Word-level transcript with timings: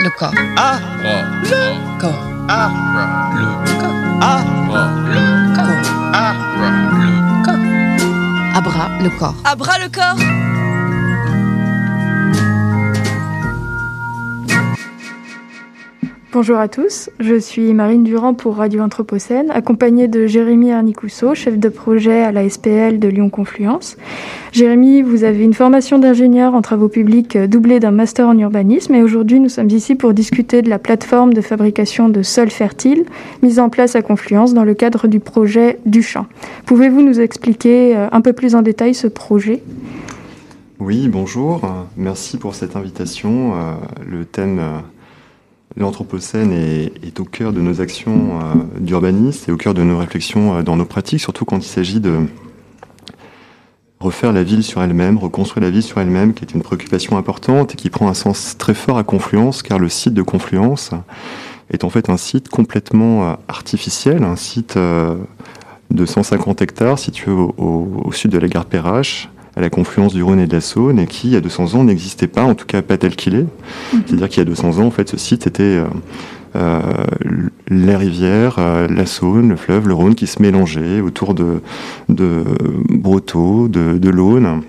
le 0.00 0.10
corps. 0.10 0.32
Ah, 0.56 0.78
Le 1.42 2.00
corps. 2.00 2.24
ah, 2.48 2.70
Le 3.34 3.46
corps. 3.80 3.94
ah, 4.20 4.40
Le 5.12 5.54
corps. 5.56 5.74
ah. 6.14 6.32
Le 6.62 7.44
corps. 7.44 8.54
Abra 8.56 8.88
le 9.02 9.10
corps. 9.18 9.34
Le 9.80 9.88
corps 9.88 10.16
Bonjour 16.30 16.58
à 16.58 16.68
tous, 16.68 17.08
je 17.20 17.40
suis 17.40 17.72
Marine 17.72 18.04
Durand 18.04 18.34
pour 18.34 18.56
Radio 18.56 18.82
Anthropocène, 18.82 19.50
accompagnée 19.50 20.08
de 20.08 20.26
Jérémy 20.26 20.72
Arnicousseau, 20.72 21.34
chef 21.34 21.58
de 21.58 21.70
projet 21.70 22.20
à 22.20 22.32
la 22.32 22.46
SPL 22.46 22.98
de 22.98 23.08
Lyon 23.08 23.30
Confluence. 23.30 23.96
Jérémy, 24.52 25.00
vous 25.00 25.24
avez 25.24 25.42
une 25.42 25.54
formation 25.54 25.98
d'ingénieur 25.98 26.54
en 26.54 26.60
travaux 26.60 26.90
publics 26.90 27.34
euh, 27.36 27.46
doublée 27.46 27.80
d'un 27.80 27.92
master 27.92 28.28
en 28.28 28.38
urbanisme 28.38 28.94
et 28.94 29.02
aujourd'hui 29.02 29.40
nous 29.40 29.48
sommes 29.48 29.70
ici 29.70 29.94
pour 29.94 30.12
discuter 30.12 30.60
de 30.60 30.68
la 30.68 30.78
plateforme 30.78 31.32
de 31.32 31.40
fabrication 31.40 32.10
de 32.10 32.20
sols 32.22 32.50
fertiles 32.50 33.06
mise 33.42 33.58
en 33.58 33.70
place 33.70 33.96
à 33.96 34.02
Confluence 34.02 34.52
dans 34.52 34.64
le 34.64 34.74
cadre 34.74 35.08
du 35.08 35.20
projet 35.20 35.78
Duchamp. 35.86 36.26
Pouvez-vous 36.66 37.00
nous 37.00 37.20
expliquer 37.20 37.96
euh, 37.96 38.06
un 38.12 38.20
peu 38.20 38.34
plus 38.34 38.54
en 38.54 38.60
détail 38.60 38.92
ce 38.92 39.06
projet? 39.06 39.62
Oui, 40.78 41.08
bonjour. 41.08 41.62
Merci 41.96 42.36
pour 42.36 42.54
cette 42.54 42.76
invitation. 42.76 43.54
Euh, 43.54 43.74
Le 44.06 44.26
thème 44.26 44.60
l'Anthropocène 45.76 46.52
est, 46.52 47.20
au 47.20 47.24
cœur 47.24 47.52
de 47.52 47.60
nos 47.60 47.80
actions 47.80 48.40
euh, 48.40 48.54
d'urbanistes 48.80 49.48
et 49.48 49.52
au 49.52 49.56
cœur 49.56 49.74
de 49.74 49.82
nos 49.82 49.98
réflexions 49.98 50.56
euh, 50.56 50.62
dans 50.62 50.76
nos 50.76 50.84
pratiques, 50.84 51.20
surtout 51.20 51.44
quand 51.44 51.58
il 51.58 51.68
s'agit 51.68 52.00
de 52.00 52.20
refaire 54.00 54.32
la 54.32 54.42
ville 54.44 54.62
sur 54.62 54.82
elle-même, 54.82 55.18
reconstruire 55.18 55.64
la 55.64 55.70
ville 55.70 55.82
sur 55.82 55.98
elle-même, 56.00 56.32
qui 56.34 56.44
est 56.44 56.54
une 56.54 56.62
préoccupation 56.62 57.16
importante 57.18 57.74
et 57.74 57.76
qui 57.76 57.90
prend 57.90 58.08
un 58.08 58.14
sens 58.14 58.56
très 58.58 58.74
fort 58.74 58.96
à 58.98 59.04
Confluence, 59.04 59.62
car 59.62 59.78
le 59.78 59.88
site 59.88 60.14
de 60.14 60.22
Confluence 60.22 60.90
est 61.70 61.84
en 61.84 61.90
fait 61.90 62.08
un 62.08 62.16
site 62.16 62.48
complètement 62.48 63.30
euh, 63.30 63.34
artificiel, 63.48 64.24
un 64.24 64.36
site 64.36 64.76
de 65.90 66.06
150 66.06 66.62
hectares 66.62 66.98
situé 66.98 67.30
au, 67.30 67.54
au- 67.58 68.02
au 68.04 68.12
sud 68.12 68.30
de 68.30 68.38
la 68.38 68.48
gare 68.48 68.64
Perrache, 68.66 69.28
à 69.58 69.60
la 69.60 69.70
confluence 69.70 70.14
du 70.14 70.22
Rhône 70.22 70.38
et 70.38 70.46
de 70.46 70.52
la 70.52 70.60
Saône, 70.60 71.00
et 71.00 71.06
qui, 71.06 71.26
il 71.26 71.32
y 71.32 71.36
a 71.36 71.40
200 71.40 71.74
ans, 71.74 71.82
n'existait 71.82 72.28
pas, 72.28 72.44
en 72.44 72.54
tout 72.54 72.64
cas 72.64 72.80
pas 72.80 72.96
tel 72.96 73.16
qu'il 73.16 73.34
est. 73.34 73.46
C'est-à-dire 74.06 74.28
qu'il 74.28 74.38
y 74.38 74.42
a 74.42 74.44
200 74.44 74.78
ans, 74.78 74.86
en 74.86 74.90
fait, 74.92 75.08
ce 75.08 75.16
site 75.16 75.48
était 75.48 75.64
euh, 75.64 75.84
euh, 76.54 76.80
les 77.68 77.96
rivières, 77.96 78.56
euh, 78.58 78.86
la 78.88 79.04
Saône, 79.04 79.48
le 79.48 79.56
fleuve, 79.56 79.88
le 79.88 79.94
Rhône, 79.94 80.14
qui 80.14 80.28
se 80.28 80.40
mélangeaient 80.40 81.00
autour 81.00 81.34
de, 81.34 81.60
de 82.08 82.44
Brotteaux, 82.88 83.66
de, 83.66 83.98
de 83.98 84.08
l'Aune. 84.08 84.62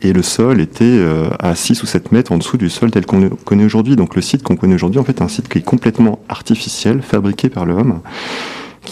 Et 0.00 0.12
le 0.12 0.22
sol 0.22 0.60
était 0.60 0.84
euh, 0.84 1.28
à 1.40 1.56
6 1.56 1.82
ou 1.82 1.86
7 1.86 2.12
mètres 2.12 2.30
en 2.30 2.38
dessous 2.38 2.56
du 2.56 2.70
sol 2.70 2.92
tel 2.92 3.04
qu'on 3.04 3.20
le 3.20 3.30
connaît 3.30 3.64
aujourd'hui. 3.64 3.96
Donc 3.96 4.14
le 4.14 4.22
site 4.22 4.44
qu'on 4.44 4.56
connaît 4.56 4.76
aujourd'hui, 4.76 5.00
en 5.00 5.04
fait, 5.04 5.18
est 5.18 5.22
un 5.22 5.28
site 5.28 5.48
qui 5.48 5.58
est 5.58 5.62
complètement 5.62 6.20
artificiel, 6.28 7.02
fabriqué 7.02 7.48
par 7.48 7.66
l'homme, 7.66 8.00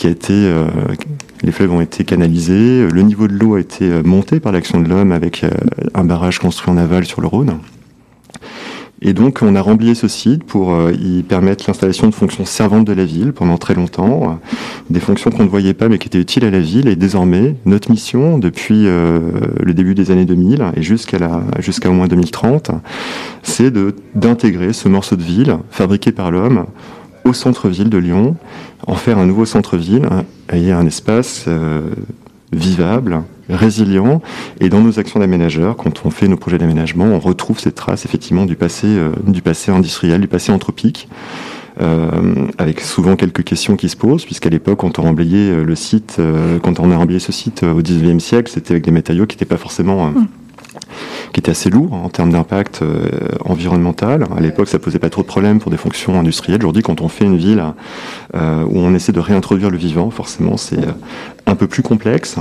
euh, 0.05 0.69
les 1.43 1.53
fleuves 1.53 1.73
ont 1.73 1.81
été 1.81 2.05
canalisés, 2.05 2.87
le 2.89 3.03
niveau 3.03 3.29
de 3.29 3.35
l'eau 3.35 3.55
a 3.55 3.61
été 3.61 3.85
euh, 3.85 4.03
monté 4.05 4.41
par 4.41 4.53
l'action 4.53 4.81
de 4.81 4.89
l'homme 4.89 5.13
avec 5.13 5.45
euh, 5.45 5.51
un 5.95 6.05
barrage 6.05 6.39
construit 6.39 6.73
en 6.73 6.77
aval 6.77 7.05
sur 7.05 7.21
le 7.21 7.27
Rhône. 7.27 7.59
Et 9.05 9.15
donc, 9.15 9.41
on 9.43 9.57
a 9.57 9.61
remblayé 9.61 9.97
ce 9.97 10.07
site 10.07 10.45
pour 10.45 10.73
euh, 10.73 10.93
y 10.93 11.25
permettre 11.25 11.65
l'installation 11.67 12.09
de 12.09 12.15
fonctions 12.15 12.45
servantes 12.45 12.85
de 12.85 12.93
la 12.93 13.05
ville 13.05 13.33
pendant 13.33 13.59
très 13.59 13.75
longtemps, 13.75 14.23
euh, 14.23 14.35
des 14.91 15.01
fonctions 15.01 15.33
qu'on 15.33 15.43
ne 15.43 15.49
voyait 15.49 15.75
pas 15.75 15.89
mais 15.89 15.99
qui 15.99 16.07
étaient 16.07 16.21
utiles 16.21 16.45
à 16.45 16.53
la 16.53 16.61
ville. 16.61 16.87
Et 16.87 16.95
désormais, 16.95 17.57
notre 17.67 17.91
mission, 17.91 18.39
depuis 18.39 18.87
euh, 18.87 19.19
le 19.61 19.75
début 19.75 19.97
des 19.97 20.13
années 20.13 20.25
2000 20.25 20.65
et 20.77 20.83
jusqu'à 20.83 21.19
au 21.87 21.93
moins 21.93 22.07
2030, 22.07 22.71
c'est 23.43 23.73
d'intégrer 24.15 24.73
ce 24.73 24.89
morceau 24.89 25.17
de 25.17 25.23
ville 25.23 25.59
fabriqué 25.71 26.13
par 26.13 26.31
l'homme 26.31 26.67
au 27.25 27.33
centre-ville 27.33 27.89
de 27.91 27.99
Lyon, 27.99 28.37
en 28.87 28.95
faire 28.95 29.19
un 29.19 29.27
nouveau 29.27 29.45
centre-ville 29.45 30.07
hein, 30.11 30.25
et 30.53 30.73
un 30.73 30.87
espace 30.87 31.45
euh, 31.49 31.83
vivable, 32.53 33.23
résilient. 33.49 34.21
Et 34.61 34.69
dans 34.69 34.81
nos 34.81 34.99
actions 34.99 35.21
d'aménageurs, 35.21 35.77
quand 35.77 36.05
on 36.05 36.11
fait 36.11 36.29
nos 36.29 36.37
projets 36.37 36.59
d'aménagement, 36.59 37.05
on 37.05 37.19
retrouve 37.19 37.59
ces 37.59 37.73
traces 37.73 38.05
effectivement 38.05 38.45
du 38.45 38.57
passé, 38.57 38.87
euh, 38.87 39.11
du 39.27 39.43
passé 39.43 39.71
industriel, 39.71 40.21
du 40.21 40.29
passé 40.29 40.53
anthropique. 40.53 41.09
euh, 41.81 42.11
avec 42.59 42.83
souvent 42.83 43.17
quelques 43.17 43.45
questions 43.45 43.77
qui 43.77 43.89
se 43.89 43.97
posent, 43.97 44.27
puisqu'à 44.27 44.51
l'époque, 44.51 44.81
quand 44.81 44.99
on 44.99 45.03
remblayait 45.03 45.65
le 45.65 45.75
site, 45.75 46.21
quand 46.63 46.79
on 46.81 46.91
a 46.91 46.97
remblayé 46.97 47.19
ce 47.19 47.33
site 47.33 47.63
au 47.63 47.81
19e 47.81 48.21
siècle, 48.21 48.51
c'était 48.53 48.73
avec 48.73 48.85
des 48.85 48.91
matériaux 48.91 49.25
qui 49.25 49.37
n'étaient 49.37 49.47
pas 49.47 49.57
forcément, 49.57 50.09
euh, 50.09 50.11
qui 51.33 51.41
étaient 51.41 51.51
assez 51.51 51.71
lourds 51.71 51.95
en 51.95 52.09
termes 52.09 52.31
d'impact 52.31 52.83
euh, 52.83 53.09
environnemental. 53.45 54.27
À 54.37 54.41
l'époque, 54.41 54.69
ça 54.69 54.79
posait 54.79 54.99
pas 54.99 55.11
trop 55.11 55.23
de 55.23 55.27
problèmes 55.27 55.61
pour 55.61 55.71
des 55.71 55.77
fonctions 55.77 56.19
industrielles. 56.19 56.61
Aujourd'hui, 56.61 56.83
quand 56.83 57.01
on 57.01 57.09
fait 57.09 57.25
une 57.25 57.39
ville 57.39 57.63
euh, 58.35 58.65
où 58.65 58.79
on 58.79 58.95
essaie 58.95 59.13
de 59.13 59.21
réintroduire 59.21 59.71
le 59.71 59.79
vivant, 59.79 60.11
forcément, 60.11 60.57
c'est 60.57 60.79
euh, 60.79 60.93
un 61.47 61.55
peu 61.55 61.67
plus 61.67 61.83
complexe. 61.83 62.37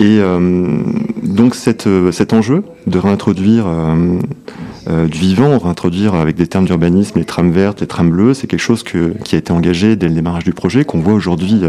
Et 0.00 0.18
euh, 0.20 0.80
donc 1.22 1.54
cette, 1.54 1.88
euh, 1.88 2.12
cet 2.12 2.32
enjeu 2.32 2.62
de 2.86 2.98
réintroduire 2.98 3.66
euh, 3.66 5.06
du 5.06 5.18
vivant, 5.18 5.58
réintroduire 5.58 6.14
avec 6.14 6.36
des 6.36 6.46
termes 6.46 6.64
d'urbanisme 6.64 7.18
les 7.18 7.24
trames 7.24 7.50
vertes, 7.50 7.80
les 7.80 7.86
trames 7.86 8.10
bleues, 8.10 8.32
c'est 8.32 8.46
quelque 8.46 8.60
chose 8.60 8.82
que, 8.82 9.12
qui 9.24 9.34
a 9.34 9.38
été 9.38 9.52
engagé 9.52 9.96
dès 9.96 10.08
le 10.08 10.14
démarrage 10.14 10.44
du 10.44 10.54
projet, 10.54 10.84
qu'on 10.84 11.00
voit 11.00 11.12
aujourd'hui 11.12 11.62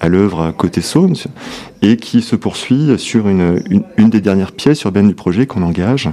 à 0.00 0.08
l'œuvre 0.08 0.52
côté 0.56 0.82
Saône, 0.82 1.14
et 1.80 1.96
qui 1.96 2.20
se 2.20 2.36
poursuit 2.36 2.98
sur 2.98 3.28
une, 3.28 3.62
une, 3.70 3.84
une 3.96 4.10
des 4.10 4.20
dernières 4.20 4.52
pièces 4.52 4.82
urbaines 4.82 5.08
du 5.08 5.14
projet 5.14 5.46
qu'on 5.46 5.62
engage, 5.62 6.10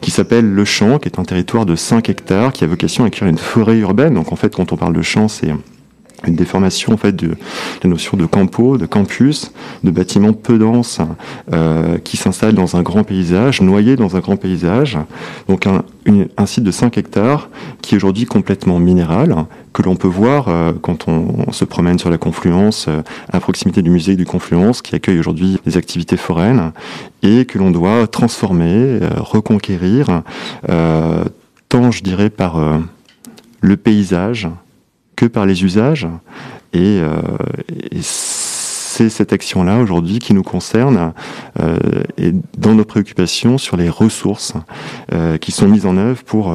qui 0.00 0.10
s'appelle 0.10 0.50
Le 0.50 0.64
Champ, 0.64 0.98
qui 0.98 1.08
est 1.08 1.20
un 1.20 1.24
territoire 1.24 1.66
de 1.66 1.76
5 1.76 2.08
hectares, 2.08 2.52
qui 2.52 2.64
a 2.64 2.66
vocation 2.66 3.04
à 3.04 3.06
accueillir 3.06 3.30
une 3.30 3.38
forêt 3.38 3.78
urbaine. 3.78 4.14
Donc 4.14 4.32
en 4.32 4.36
fait, 4.36 4.56
quand 4.56 4.72
on 4.72 4.76
parle 4.76 4.94
de 4.94 5.02
champ, 5.02 5.28
c'est 5.28 5.52
une 6.26 6.36
déformation 6.36 6.92
en 6.92 6.96
fait 6.96 7.14
de 7.14 7.32
la 7.82 7.90
notion 7.90 8.16
de 8.16 8.26
campo, 8.26 8.78
de 8.78 8.86
campus, 8.86 9.52
de 9.84 9.90
bâtiments 9.90 10.32
peu 10.32 10.58
denses 10.58 11.00
euh, 11.52 11.98
qui 11.98 12.16
s'installent 12.16 12.54
dans 12.54 12.76
un 12.76 12.82
grand 12.82 13.04
paysage, 13.04 13.60
noyés 13.60 13.96
dans 13.96 14.16
un 14.16 14.20
grand 14.20 14.36
paysage. 14.36 14.98
Donc 15.48 15.66
un, 15.66 15.82
une- 16.06 16.28
un 16.36 16.46
site 16.46 16.64
de 16.64 16.70
5 16.70 16.96
hectares 16.98 17.48
qui 17.80 17.94
est 17.94 17.96
aujourd'hui 17.96 18.24
complètement 18.26 18.78
minéral, 18.78 19.34
que 19.72 19.82
l'on 19.82 19.96
peut 19.96 20.08
voir 20.08 20.48
euh, 20.48 20.72
quand 20.80 21.08
on, 21.08 21.44
on 21.48 21.52
se 21.52 21.64
promène 21.64 21.98
sur 21.98 22.10
la 22.10 22.18
confluence, 22.18 22.86
euh, 22.88 23.02
à 23.32 23.40
proximité 23.40 23.82
du 23.82 23.90
musée 23.90 24.16
du 24.16 24.24
Confluence, 24.24 24.82
qui 24.82 24.94
accueille 24.94 25.18
aujourd'hui 25.18 25.58
des 25.66 25.76
activités 25.76 26.16
foraines, 26.16 26.72
et 27.22 27.44
que 27.44 27.58
l'on 27.58 27.70
doit 27.70 28.06
transformer, 28.06 28.68
euh, 29.02 29.10
reconquérir, 29.16 30.22
euh, 30.68 31.24
tant 31.68 31.90
je 31.90 32.02
dirais 32.02 32.30
par 32.30 32.58
euh, 32.58 32.78
le 33.60 33.76
paysage, 33.76 34.48
que 35.22 35.26
par 35.28 35.46
les 35.46 35.62
usages. 35.62 36.08
Et, 36.72 36.98
euh, 37.00 37.20
et 37.92 38.00
c'est 38.02 39.08
cette 39.08 39.32
action-là 39.32 39.78
aujourd'hui 39.78 40.18
qui 40.18 40.34
nous 40.34 40.42
concerne 40.42 41.12
euh, 41.60 41.78
et 42.18 42.32
dans 42.58 42.74
nos 42.74 42.84
préoccupations 42.84 43.56
sur 43.56 43.76
les 43.76 43.88
ressources 43.88 44.54
euh, 45.12 45.38
qui 45.38 45.52
sont 45.52 45.68
mises 45.68 45.86
en 45.86 45.96
œuvre 45.96 46.24
pour, 46.24 46.46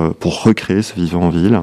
recréer 0.43 0.81
ce 0.81 0.95
vivant 0.95 1.21
en 1.21 1.29
ville. 1.29 1.61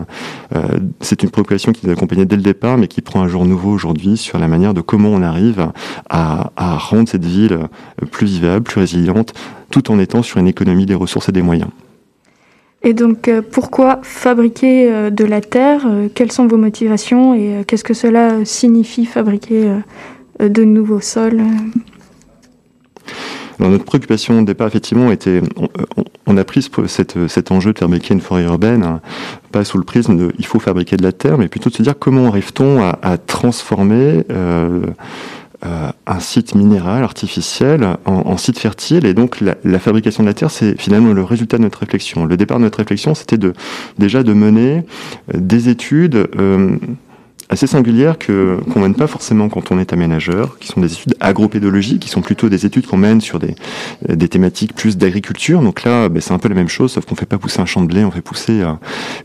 C'est 1.00 1.22
une 1.22 1.31
préoccupation 1.31 1.72
qui 1.72 1.87
nous 1.87 1.92
accompagnait 1.92 2.25
dès 2.25 2.37
le 2.37 2.42
départ, 2.42 2.78
mais 2.78 2.88
qui 2.88 3.03
prend 3.03 3.22
un 3.22 3.28
jour 3.28 3.44
nouveau 3.44 3.71
aujourd'hui 3.71 4.16
sur 4.16 4.38
la 4.38 4.48
manière 4.48 4.72
de 4.72 4.81
comment 4.81 5.10
on 5.10 5.22
arrive 5.22 5.69
à 6.09 6.50
rendre 6.56 7.09
cette 7.09 7.25
ville 7.25 7.59
plus 8.10 8.26
vivable, 8.26 8.65
plus 8.65 8.81
résiliente, 8.81 9.34
tout 9.71 9.92
en 9.92 9.98
étant 9.98 10.22
sur 10.22 10.38
une 10.38 10.48
économie 10.48 10.86
des 10.86 10.94
ressources 10.94 11.28
et 11.28 11.32
des 11.32 11.42
moyens. 11.42 11.71
Et 12.84 12.93
donc, 12.93 13.28
euh, 13.28 13.41
pourquoi 13.41 14.00
fabriquer 14.03 14.93
euh, 14.93 15.11
de 15.11 15.25
la 15.25 15.41
terre 15.41 15.87
Euh, 15.87 16.09
Quelles 16.15 16.31
sont 16.31 16.47
vos 16.47 16.59
motivations 16.59 17.34
et 17.34 17.65
qu'est-ce 17.67 17.83
que 17.83 17.95
cela 17.95 18.45
signifie 18.45 19.06
fabriquer 19.06 19.72
de 20.39 20.65
nouveaux 20.65 21.00
sols? 21.00 21.41
Alors, 23.59 23.71
notre 23.72 23.84
préoccupation 23.84 24.43
de 24.43 24.47
départ, 24.47 24.67
effectivement, 24.67 25.11
était, 25.11 25.41
on, 26.27 26.37
a 26.37 26.45
pris 26.45 26.69
cet 26.89 27.50
enjeu 27.53 27.72
de 27.72 27.78
fabriquer 27.78 28.12
une 28.12 28.21
forêt 28.21 28.43
urbaine, 28.45 28.83
hein, 28.83 29.01
pas 29.53 29.65
sous 29.65 29.78
le 29.78 29.84
prisme 29.84 30.19
de 30.19 30.33
il 30.39 30.45
faut 30.45 30.59
fabriquer 30.59 30.97
de 30.97 31.03
la 31.03 31.13
terre, 31.13 31.39
mais 31.39 31.48
plutôt 31.48 31.71
de 31.71 31.75
se 31.75 31.83
dire 31.83 31.95
comment 31.98 32.27
arrive-t-on 32.27 32.83
à, 32.83 33.16
transformer 33.16 34.25
euh, 35.66 35.91
un 36.07 36.21
site 36.21 36.55
minéral 36.55 37.03
artificiel 37.03 37.87
en, 38.05 38.37
site 38.37 38.59
fertile. 38.59 39.07
Et 39.07 39.15
donc 39.15 39.41
la, 39.41 39.57
la 39.65 39.78
fabrication 39.78 40.22
de 40.22 40.28
la 40.28 40.34
terre, 40.34 40.51
c'est 40.51 40.78
finalement 40.81 41.13
le 41.13 41.25
résultat 41.25 41.57
de 41.57 41.63
notre 41.63 41.81
réflexion. 41.81 42.27
Le 42.27 42.37
départ 42.37 42.59
de 42.59 42.65
notre 42.65 42.78
réflexion, 42.78 43.15
c'était 43.15 43.39
de, 43.39 43.55
déjà 43.99 44.22
de 44.22 44.33
mener 44.33 44.84
euh, 45.34 45.39
des 45.39 45.69
études. 45.69 46.28
euh, 46.39 46.77
assez 47.49 47.67
singulières 47.67 48.19
que 48.19 48.59
qu'on 48.73 48.81
mène 48.81 48.95
pas 48.95 49.07
forcément 49.07 49.49
quand 49.49 49.71
on 49.71 49.79
est 49.79 49.93
aménageur, 49.93 50.59
qui 50.59 50.69
sont 50.69 50.81
des 50.81 50.93
études 50.93 51.15
agropédologiques, 51.21 52.01
qui 52.01 52.09
sont 52.09 52.23
plutôt 52.23 52.49
des 52.49 52.67
études 52.67 52.87
qu'on 52.87 52.97
mène 52.97 53.21
sur 53.21 53.39
des, 53.39 53.55
des 54.09 54.29
thématiques 54.29 54.75
plus 54.75 54.97
d'agriculture. 54.97 55.63
Donc 55.63 55.85
là, 55.85 56.09
ben, 56.09 56.21
c'est 56.21 56.33
un 56.33 56.39
peu 56.39 56.49
la 56.49 56.55
même 56.55 56.69
chose, 56.69 56.93
sauf 56.93 57.05
qu'on 57.05 57.15
fait 57.15 57.27
pas 57.27 57.39
pousser 57.39 57.61
un 57.61 57.67
champ 57.67 57.83
de 57.83 57.87
blé, 57.87 58.05
on 58.05 58.11
fait 58.11 58.23
pousser 58.23 58.61
euh, 58.61 58.73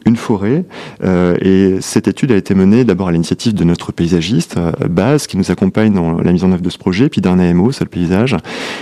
une 0.05 0.15
forêt. 0.15 0.65
Euh, 1.03 1.35
et 1.41 1.81
cette 1.81 2.07
étude 2.07 2.31
a 2.31 2.35
été 2.35 2.53
menée 2.55 2.83
d'abord 2.83 3.09
à 3.09 3.11
l'initiative 3.11 3.53
de 3.53 3.63
notre 3.63 3.91
paysagiste, 3.91 4.57
euh, 4.57 4.71
Baz, 4.89 5.27
qui 5.27 5.37
nous 5.37 5.51
accompagne 5.51 5.93
dans 5.93 6.21
la 6.21 6.31
mise 6.31 6.43
en 6.43 6.51
œuvre 6.51 6.61
de 6.61 6.69
ce 6.69 6.77
projet, 6.77 7.09
puis 7.09 7.21
d'un 7.21 7.39
AMO, 7.39 7.71
seul 7.71 7.87
paysage, 7.87 8.35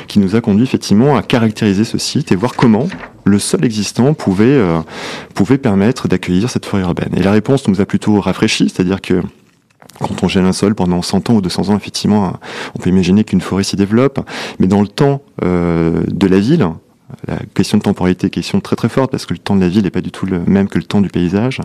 qui 0.07 0.19
nous 0.19 0.36
a 0.36 0.42
conduit 0.42 0.63
effectivement 0.63 1.16
à 1.16 1.22
caractériser 1.22 1.84
ce 1.84 1.98
site 1.98 2.31
et 2.31 2.36
voir 2.36 2.56
comment 2.56 2.88
le 3.27 3.39
sol 3.39 3.65
existant 3.65 4.13
pouvait, 4.13 4.59
pouvait 5.33 5.57
permettre 5.57 6.07
d'accueillir 6.07 6.50
cette 6.50 6.65
forêt 6.65 6.83
urbaine 6.83 7.09
Et 7.15 7.24
la 7.24 7.31
réponse 7.31 7.68
nous 7.68 7.81
a 7.81 7.85
plutôt 7.85 8.19
rafraîchi, 8.19 8.69
c'est-à-dire 8.69 9.01
que 9.01 9.21
quand 10.00 10.24
on 10.24 10.27
gèle 10.27 10.45
un 10.45 10.53
sol 10.53 10.75
pendant 10.75 11.01
100 11.01 11.29
ans 11.29 11.35
ou 11.35 11.41
200 11.41 11.69
ans, 11.69 11.77
effectivement, 11.77 12.39
on 12.75 12.79
peut 12.79 12.89
imaginer 12.89 13.24
qu'une 13.24 13.41
forêt 13.41 13.63
s'y 13.63 13.75
développe. 13.75 14.19
Mais 14.59 14.68
dans 14.68 14.81
le 14.81 14.88
temps 14.88 15.21
de 15.41 16.27
la 16.27 16.39
ville, 16.39 16.68
la 17.27 17.38
question 17.53 17.77
de 17.77 17.83
temporalité, 17.83 18.29
question 18.29 18.59
très 18.59 18.75
très 18.75 18.89
forte 18.89 19.12
parce 19.12 19.25
que 19.25 19.33
le 19.33 19.39
temps 19.39 19.56
de 19.56 19.62
la 19.62 19.69
ville 19.69 19.83
n'est 19.83 19.89
pas 19.91 20.01
du 20.01 20.12
tout 20.12 20.25
le 20.25 20.39
même 20.45 20.68
que 20.68 20.77
le 20.77 20.83
temps 20.83 21.01
du 21.01 21.09
paysage. 21.09 21.62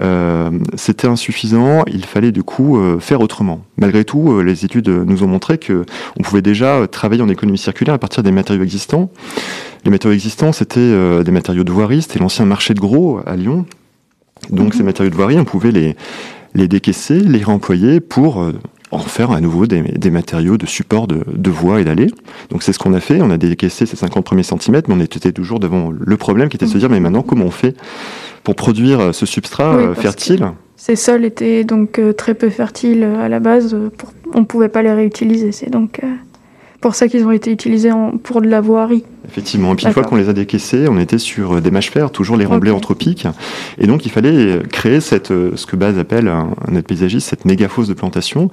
Euh, 0.00 0.50
C'était 0.74 1.08
insuffisant. 1.08 1.82
Il 1.86 2.04
fallait 2.04 2.32
du 2.32 2.42
coup 2.42 2.78
euh, 2.78 3.00
faire 3.00 3.20
autrement. 3.20 3.62
Malgré 3.76 4.04
tout, 4.04 4.32
euh, 4.32 4.42
les 4.42 4.64
études 4.64 4.88
nous 4.88 5.24
ont 5.24 5.26
montré 5.26 5.58
que 5.58 5.84
on 6.18 6.22
pouvait 6.22 6.42
déjà 6.42 6.86
travailler 6.86 7.22
en 7.22 7.28
économie 7.28 7.58
circulaire 7.58 7.94
à 7.94 7.98
partir 7.98 8.22
des 8.22 8.30
matériaux 8.30 8.62
existants. 8.62 9.10
Les 9.86 9.90
matériaux 9.90 10.14
existants, 10.14 10.52
c'était 10.52 10.80
euh, 10.80 11.22
des 11.22 11.30
matériaux 11.30 11.64
de 11.64 11.72
voirie. 11.72 12.02
C'était 12.02 12.18
l'ancien 12.18 12.44
marché 12.44 12.74
de 12.74 12.80
gros 12.80 13.20
à 13.24 13.36
Lyon. 13.36 13.64
Donc 14.50 14.74
mhm. 14.74 14.78
ces 14.78 14.82
matériaux 14.82 15.10
de 15.10 15.16
voirie, 15.16 15.38
on 15.38 15.44
pouvait 15.44 15.72
les 15.72 15.96
les 16.54 16.68
décaisser, 16.68 17.20
les 17.20 17.42
réemployer 17.42 18.00
pour 18.00 18.42
en 18.90 18.98
faire 18.98 19.30
à 19.30 19.40
nouveau 19.40 19.66
des, 19.66 19.82
des 19.82 20.10
matériaux 20.10 20.56
de 20.56 20.66
support 20.66 21.06
de, 21.06 21.22
de 21.26 21.50
voie 21.50 21.80
et 21.80 21.84
d'allée. 21.84 22.08
Donc 22.50 22.62
c'est 22.62 22.72
ce 22.72 22.78
qu'on 22.78 22.94
a 22.94 23.00
fait. 23.00 23.20
On 23.20 23.30
a 23.30 23.36
décaissé 23.36 23.86
ces 23.86 23.96
50 23.96 24.24
premiers 24.24 24.42
centimètres, 24.42 24.88
mais 24.88 24.96
on 24.96 25.00
était 25.00 25.32
toujours 25.32 25.60
devant 25.60 25.90
le 25.90 26.16
problème 26.16 26.48
qui 26.48 26.56
était 26.56 26.66
de 26.66 26.70
se 26.70 26.78
dire, 26.78 26.88
mais 26.88 27.00
maintenant 27.00 27.22
comment 27.22 27.46
on 27.46 27.50
fait 27.50 27.76
pour 28.44 28.54
produire 28.54 29.14
ce 29.14 29.26
substrat 29.26 29.74
euh, 29.74 29.94
fertile? 29.94 30.52
Ces 30.76 30.94
sols 30.94 31.24
étaient 31.24 31.64
donc 31.64 31.98
euh, 31.98 32.12
très 32.12 32.34
peu 32.34 32.48
fertiles 32.48 33.02
euh, 33.02 33.24
à 33.24 33.28
la 33.28 33.40
base. 33.40 33.76
Pour... 33.96 34.12
On 34.34 34.40
ne 34.40 34.44
pouvait 34.44 34.68
pas 34.68 34.82
les 34.82 34.92
réutiliser. 34.92 35.52
C'est 35.52 35.70
donc 35.70 36.00
pour 36.86 36.94
ça 36.94 37.08
qu'ils 37.08 37.24
ont 37.24 37.32
été 37.32 37.50
utilisés 37.50 37.90
en... 37.90 38.12
pour 38.16 38.40
de 38.40 38.46
la 38.46 38.60
voirie. 38.60 39.02
Effectivement. 39.28 39.72
Et 39.72 39.74
puis 39.74 39.86
une 39.86 39.92
fois 39.92 40.04
qu'on 40.04 40.14
les 40.14 40.28
a 40.28 40.32
décaissés, 40.32 40.86
on 40.88 41.00
était 41.00 41.18
sur 41.18 41.56
euh, 41.56 41.60
des 41.60 41.72
mâches 41.72 41.90
fer, 41.90 42.12
toujours 42.12 42.36
les 42.36 42.44
remblais 42.44 42.70
okay. 42.70 42.76
anthropiques. 42.76 43.26
Et 43.78 43.88
donc 43.88 44.06
il 44.06 44.12
fallait 44.12 44.60
créer 44.70 45.00
cette, 45.00 45.32
euh, 45.32 45.50
ce 45.56 45.66
que 45.66 45.74
Baz 45.74 45.98
appelle 45.98 46.28
un, 46.28 46.50
un 46.68 46.80
paysagiste, 46.82 47.28
cette 47.28 47.44
mégafosse 47.44 47.88
de 47.88 47.94
plantation. 47.94 48.50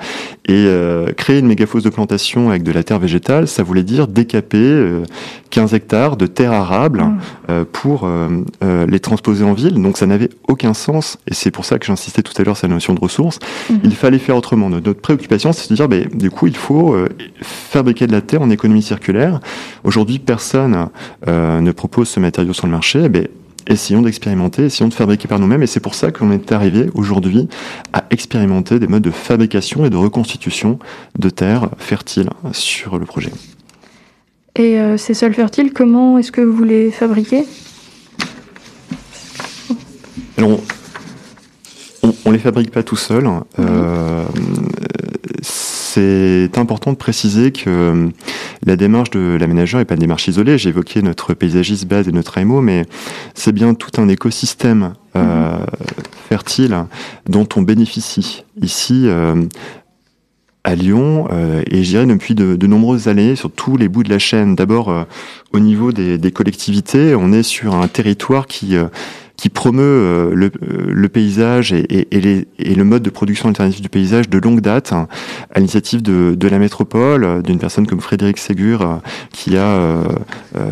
Et 0.48 0.66
euh, 0.68 1.12
créer 1.14 1.40
une 1.40 1.46
mégafosse 1.46 1.84
de 1.84 1.90
plantation 1.90 2.50
avec 2.50 2.64
de 2.64 2.72
la 2.72 2.84
terre 2.84 2.98
végétale, 2.98 3.48
ça 3.48 3.62
voulait 3.62 3.84
dire 3.84 4.08
décaper 4.08 4.58
euh, 4.58 5.04
15 5.52 5.76
hectares 5.76 6.18
de 6.18 6.26
terre 6.26 6.54
arable 6.54 7.04
mmh. 7.04 7.20
euh, 7.52 7.66
pour 7.72 8.06
euh, 8.06 8.42
les 8.88 9.00
transposer 9.00 9.44
en 9.44 9.54
ville. 9.54 9.76
Donc 9.76 9.98
ça 9.98 10.08
n'avait 10.08 10.30
aucun 10.48 10.74
sens. 10.74 11.20
Et 11.28 11.36
c'est 11.36 11.52
pour 11.52 11.66
ça 11.66 11.78
que 11.78 11.86
j'insistais 11.86 12.24
tout 12.24 12.34
à 12.42 12.44
l'heure 12.44 12.58
sur 12.58 12.68
la 12.68 12.74
notion 12.74 12.96
de 12.96 13.00
ressources. 13.00 13.38
Mmh. 13.70 13.76
Il 13.84 13.96
fallait 13.96 14.18
faire 14.18 14.36
autrement. 14.36 14.72
Notre 14.72 14.94
préoccupation, 14.94 15.54
c'est 15.54 15.70
de 15.70 15.76
dire, 15.76 15.88
ben, 15.88 16.08
du 16.12 16.32
coup, 16.32 16.48
il 16.48 16.56
faut 16.56 16.96
fabriquer 17.44 18.08
de 18.08 18.12
la 18.12 18.22
terre 18.24 18.42
en 18.42 18.50
économie 18.50 18.82
circulaire. 18.82 19.40
Aujourd'hui, 19.84 20.20
personne 20.20 20.88
euh, 21.28 21.62
ne 21.62 21.72
propose 21.72 22.10
ce 22.10 22.20
matériau 22.20 22.54
sur 22.54 22.68
le 22.68 22.72
marché, 22.72 23.02
eh 23.06 23.10
bien, 23.10 23.24
essayons 23.68 24.02
d'expérimenter, 24.02 24.66
essayons 24.66 24.90
de 24.90 24.94
fabriquer 24.94 25.28
par 25.28 25.40
nous-mêmes. 25.40 25.64
Et 25.64 25.68
c'est 25.68 25.80
pour 25.80 25.96
ça 25.96 26.12
qu'on 26.12 26.32
est 26.32 26.52
arrivé 26.52 26.90
aujourd'hui 26.94 27.48
à 27.94 28.06
expérimenter 28.10 28.80
des 28.80 28.88
modes 28.88 29.04
de 29.04 29.12
fabrication 29.12 29.86
et 29.86 29.90
de 29.90 29.98
reconstitution 29.98 30.80
de 31.18 31.30
terres 31.30 31.70
fertiles 31.78 32.30
sur 32.52 33.00
le 33.00 33.06
projet. 33.06 33.32
Et 34.56 34.80
euh, 34.80 34.98
ces 34.98 35.14
sols 35.14 35.34
fertiles, 35.34 35.74
comment 35.74 36.18
est-ce 36.18 36.32
que 36.32 36.42
vous 36.42 36.64
les 36.64 36.92
fabriquez? 36.92 37.46
Alors, 40.38 40.60
on 42.04 42.30
ne 42.30 42.34
les 42.34 42.40
fabrique 42.40 42.72
pas 42.72 42.84
tout 42.84 42.96
seul. 42.96 43.24
Mmh. 43.24 43.44
C'est 45.94 46.58
important 46.58 46.92
de 46.92 46.98
préciser 46.98 47.52
que 47.52 47.70
euh, 47.70 48.10
la 48.66 48.76
démarche 48.76 49.12
de 49.12 49.38
l'aménageur 49.40 49.80
n'est 49.80 49.86
pas 49.86 49.94
une 49.94 50.00
démarche 50.00 50.28
isolée. 50.28 50.58
J'ai 50.58 50.70
évoqué 50.70 51.04
notre 51.04 51.36
paysagiste 51.36 51.86
base 51.86 52.08
et 52.08 52.12
notre 52.12 52.36
AMO, 52.40 52.62
mais 52.62 52.88
c'est 53.36 53.52
bien 53.52 53.76
tout 53.76 54.02
un 54.02 54.08
écosystème 54.08 54.94
euh, 55.16 55.56
mmh. 55.60 55.66
fertile 56.28 56.86
dont 57.30 57.48
on 57.56 57.62
bénéficie. 57.62 58.44
Ici, 58.60 59.04
euh, 59.06 59.36
à 60.64 60.74
Lyon, 60.74 61.28
euh, 61.32 61.62
et 61.70 61.84
je 61.84 61.90
dirais 61.90 62.08
depuis 62.08 62.34
de, 62.34 62.56
de, 62.56 62.66
nombreuses 62.66 63.08
années, 63.08 63.36
sur 63.36 63.52
tous 63.52 63.78
les 63.78 63.88
bouts 63.88 64.02
de 64.02 64.10
la 64.10 64.18
chaîne. 64.18 64.56
D'abord, 64.56 65.06
au 65.52 65.60
niveau 65.60 65.92
des, 65.92 66.18
des, 66.18 66.32
collectivités, 66.32 67.14
on 67.14 67.32
est 67.32 67.44
sur 67.44 67.76
un 67.76 67.88
territoire 67.88 68.48
qui 68.48 68.76
qui 69.44 69.50
promeut 69.50 69.84
euh, 69.84 70.32
le, 70.34 70.46
euh, 70.46 70.86
le, 70.88 71.10
paysage 71.10 71.74
et, 71.74 72.08
le 72.14 72.84
mode 72.86 73.04
de 73.04 73.10
production 73.10 73.50
alternatif 73.50 73.82
du 73.82 73.90
paysage 73.90 74.30
de 74.30 74.38
longue 74.38 74.62
date, 74.62 74.94
hein, 74.94 75.10
à 75.54 75.60
l'initiative 75.60 76.02
de, 76.02 76.48
la 76.48 76.60
métropole, 76.60 77.26
euh, 77.26 77.42
d'une 77.42 77.60
personne 77.60 77.86
comme 77.86 78.00
Frédéric 78.00 78.38
Ségur, 78.38 79.02
qui 79.34 79.58
a 79.58 80.04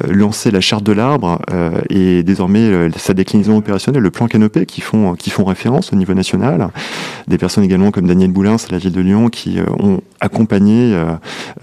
lancé 0.08 0.52
la 0.52 0.62
charte 0.62 0.84
de 0.84 0.94
l'arbre 0.94 1.40
et 1.90 2.24
désormais 2.24 2.90
sa 2.96 3.14
déclinaison 3.14 3.58
opérationnelle, 3.58 4.02
le 4.02 4.12
plan 4.12 4.28
Canopé, 4.28 4.66
qui 4.66 4.80
font, 4.80 5.16
qui 5.16 5.30
font 5.32 5.44
référence 5.44 5.92
au 5.92 5.96
niveau 5.98 6.14
national. 6.14 6.70
Des 7.28 7.38
personnes 7.38 7.64
également 7.64 7.92
comme 7.92 8.08
Daniel 8.08 8.32
Boulins 8.32 8.56
à 8.56 8.72
la 8.72 8.78
ville 8.78 8.94
de 8.94 9.02
Lyon 9.02 9.30
qui 9.30 9.60
ont 9.80 10.02
accompagné 10.20 10.96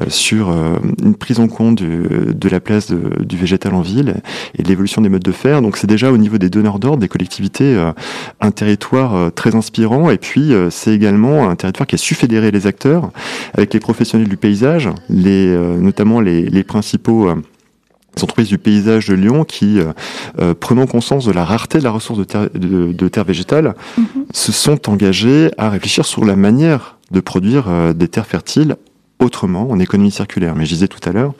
sur 0.08 0.50
une 1.02 1.14
prise 1.14 1.40
en 1.40 1.49
compte 1.49 1.82
de 1.82 2.49
la 2.49 2.60
place 2.60 2.90
du 2.90 3.37
végétal 3.37 3.75
en 3.75 3.82
ville 3.82 4.16
et 4.58 4.62
de 4.62 4.69
l'évolution 4.69 5.00
des 5.00 5.08
modes 5.08 5.22
de 5.22 5.32
fer. 5.32 5.62
Donc 5.62 5.76
c'est 5.76 5.87
déjà 5.87 6.12
au 6.12 6.19
niveau 6.19 6.38
des 6.38 6.50
donneurs 6.50 6.78
d'ordre 6.78 6.98
des 6.99 7.09
collectivités, 7.09 7.75
euh, 7.75 7.93
un 8.41 8.50
territoire 8.50 9.15
euh, 9.15 9.31
très 9.31 9.55
inspirant. 9.55 10.11
Et 10.11 10.19
puis, 10.19 10.53
euh, 10.53 10.71
c'est 10.71 10.95
également 10.95 11.49
un 11.49 11.56
territoire 11.56 11.87
qui 11.87 11.95
a 11.95 11.99
su 11.99 12.15
fédérer 12.15 12.50
les 12.50 12.67
acteurs 12.67 13.11
avec 13.55 13.73
les 13.75 13.81
professionnels 13.81 14.29
du 14.29 14.37
paysage, 14.37 14.89
les, 15.09 15.49
notamment 15.79 16.21
les, 16.21 16.43
les 16.43 16.65
principaux 16.65 17.29
entreprises 18.23 18.49
du 18.49 18.59
paysage 18.59 19.09
de 19.09 19.15
Lyon 19.15 19.45
qui, 19.45 19.79
euh, 20.39 20.55
prenant 20.55 20.87
conscience 20.87 21.25
de 21.25 21.33
la 21.33 21.45
rareté 21.45 21.79
de 21.79 21.85
la 21.85 21.91
ressource 21.91 22.19
de 22.19 22.25
terre, 22.25 22.49
de, 22.55 22.93
de 22.93 23.09
terre 23.09 23.25
végétale, 23.25 23.75
mm 23.97 24.03
-hmm. 24.03 24.25
se 24.33 24.53
sont 24.53 24.89
engagés 24.89 25.51
à 25.59 25.71
réfléchir 25.71 26.05
sur 26.05 26.25
la 26.25 26.37
manière 26.37 26.99
de 27.11 27.21
produire 27.21 27.65
euh, 27.69 27.93
des 27.93 28.09
terres 28.09 28.27
fertiles 28.27 28.77
autrement, 29.20 29.70
en 29.70 29.79
économie 29.79 30.11
circulaire. 30.11 30.55
Mais 30.55 30.65
je 30.65 30.75
disais 30.75 30.88
tout 30.88 31.06
à 31.09 31.12
l'heure, 31.12 31.35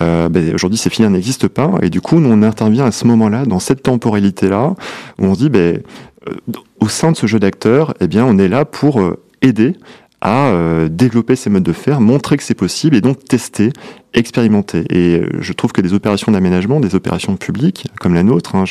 euh, 0.00 0.28
ben, 0.28 0.54
aujourd'hui 0.54 0.78
ces 0.78 0.90
filières 0.90 1.10
n'existent 1.10 1.48
pas, 1.48 1.72
et 1.82 1.90
du 1.90 2.00
coup, 2.00 2.20
nous, 2.20 2.30
on 2.30 2.42
intervient 2.42 2.84
à 2.84 2.92
ce 2.92 3.06
moment-là, 3.06 3.44
dans 3.44 3.60
cette 3.60 3.82
temporalité-là, 3.82 4.74
où 5.18 5.24
on 5.24 5.34
se 5.34 5.38
dit, 5.38 5.50
ben, 5.50 5.82
euh, 6.28 6.34
au 6.80 6.88
sein 6.88 7.12
de 7.12 7.16
ce 7.16 7.26
jeu 7.26 7.38
d'acteurs, 7.38 7.94
eh 8.00 8.06
bien, 8.06 8.24
on 8.24 8.38
est 8.38 8.48
là 8.48 8.64
pour 8.64 9.00
euh, 9.00 9.18
aider 9.42 9.74
à 10.20 10.48
euh, 10.48 10.88
développer 10.88 11.36
ces 11.36 11.50
modes 11.50 11.62
de 11.62 11.72
fer, 11.72 12.00
montrer 12.00 12.36
que 12.36 12.42
c'est 12.42 12.54
possible 12.54 12.96
et 12.96 13.00
donc 13.00 13.24
tester, 13.24 13.70
expérimenter. 14.14 14.84
Et 14.90 15.22
je 15.40 15.52
trouve 15.52 15.72
que 15.72 15.80
des 15.80 15.92
opérations 15.92 16.32
d'aménagement, 16.32 16.80
des 16.80 16.94
opérations 16.94 17.36
publiques 17.36 17.85
comme 18.00 18.14
la 18.14 18.22
nôtre, 18.22 18.54
hein, 18.54 18.64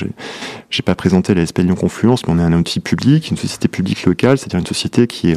j'ai 0.70 0.82
pas 0.82 0.96
présenté 0.96 1.34
la 1.34 1.46
SP 1.46 1.60
Lyon 1.60 1.76
Confluence, 1.76 2.28
mais 2.28 2.34
on 2.34 2.40
est 2.40 2.44
un 2.44 2.54
outil 2.54 2.80
public, 2.80 3.30
une 3.30 3.38
société 3.38 3.68
publique 3.68 4.06
locale, 4.06 4.38
c'est-à-dire 4.38 4.60
une 4.60 4.66
société 4.66 5.08
qui 5.08 5.36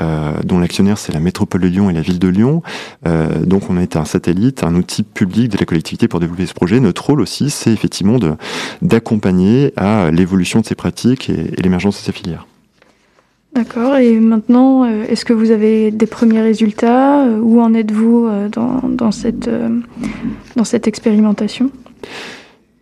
euh, 0.00 0.32
dont 0.44 0.60
l'actionnaire 0.60 0.96
c'est 0.96 1.12
la 1.12 1.20
métropole 1.20 1.60
de 1.62 1.66
Lyon 1.66 1.90
et 1.90 1.92
la 1.92 2.00
ville 2.00 2.18
de 2.18 2.28
Lyon. 2.28 2.62
Euh, 3.06 3.44
donc 3.44 3.68
on 3.68 3.78
est 3.78 3.96
un 3.96 4.04
satellite, 4.04 4.62
un 4.62 4.74
outil 4.76 5.02
public 5.02 5.48
de 5.48 5.58
la 5.58 5.66
collectivité 5.66 6.06
pour 6.06 6.20
développer 6.20 6.46
ce 6.46 6.54
projet. 6.54 6.78
Notre 6.78 7.04
rôle 7.04 7.20
aussi, 7.20 7.50
c'est 7.50 7.72
effectivement 7.72 8.18
d'accompagner 8.80 9.72
à 9.76 10.10
l'évolution 10.12 10.60
de 10.60 10.66
ces 10.66 10.74
pratiques 10.74 11.28
et, 11.30 11.50
l'émergence 11.60 11.96
de 11.96 12.04
ces 12.04 12.12
filières. 12.12 12.46
D'accord. 13.54 13.96
Et 13.96 14.20
maintenant, 14.20 14.84
euh, 14.84 15.04
est-ce 15.08 15.24
que 15.24 15.32
vous 15.32 15.50
avez 15.50 15.90
des 15.90 16.06
premiers 16.06 16.42
résultats? 16.42 17.24
Où 17.40 17.60
en 17.60 17.74
êtes-vous 17.74 18.28
dans, 18.50 19.10
cette, 19.10 19.50
dans 20.54 20.64
cette 20.64 20.86
expérimentation? 20.86 21.70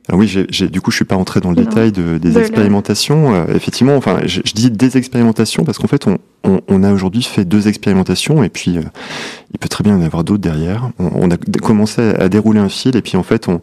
Alors 0.09 0.21
oui, 0.21 0.29
j 0.29 0.41
ai, 0.41 0.47
j 0.51 0.65
ai, 0.65 0.69
du 0.69 0.81
coup, 0.81 0.91
je 0.91 0.97
suis 0.97 1.05
pas 1.05 1.17
entré 1.17 1.41
dans 1.41 1.51
le 1.51 1.57
non. 1.57 1.63
détail 1.63 1.91
de, 1.91 2.19
des 2.19 2.31
de 2.31 2.39
expérimentations. 2.39 3.35
Euh, 3.35 3.47
effectivement, 3.55 3.97
enfin, 3.97 4.21
je, 4.25 4.41
je, 4.45 4.53
dis 4.53 4.71
des 4.71 4.97
expérimentations 4.97 5.65
parce 5.65 5.79
qu'en 5.79 5.89
fait, 5.89 6.07
on, 6.07 6.19
on, 6.45 6.61
on 6.69 6.83
a 6.85 6.93
aujourd'hui 6.93 7.23
fait 7.23 7.45
deux 7.45 7.67
expérimentations 7.67 8.45
et 8.45 8.49
puis 8.49 8.79
euh, 8.79 8.83
il 9.53 9.59
peut 9.59 9.69
très 9.69 9.83
bien 9.83 9.95
y 9.95 10.01
en 10.01 10.03
avoir 10.03 10.23
d'autres 10.23 10.43
derrière. 10.43 10.91
On, 11.01 11.11
on, 11.15 11.31
a 11.31 11.37
commencé 11.61 12.03
à, 12.03 12.23
à, 12.23 12.29
dérouler 12.29 12.61
un 12.61 12.69
fil 12.69 12.95
et 12.95 13.03
puis 13.03 13.17
en 13.17 13.25
fait, 13.25 13.49
on, 13.49 13.61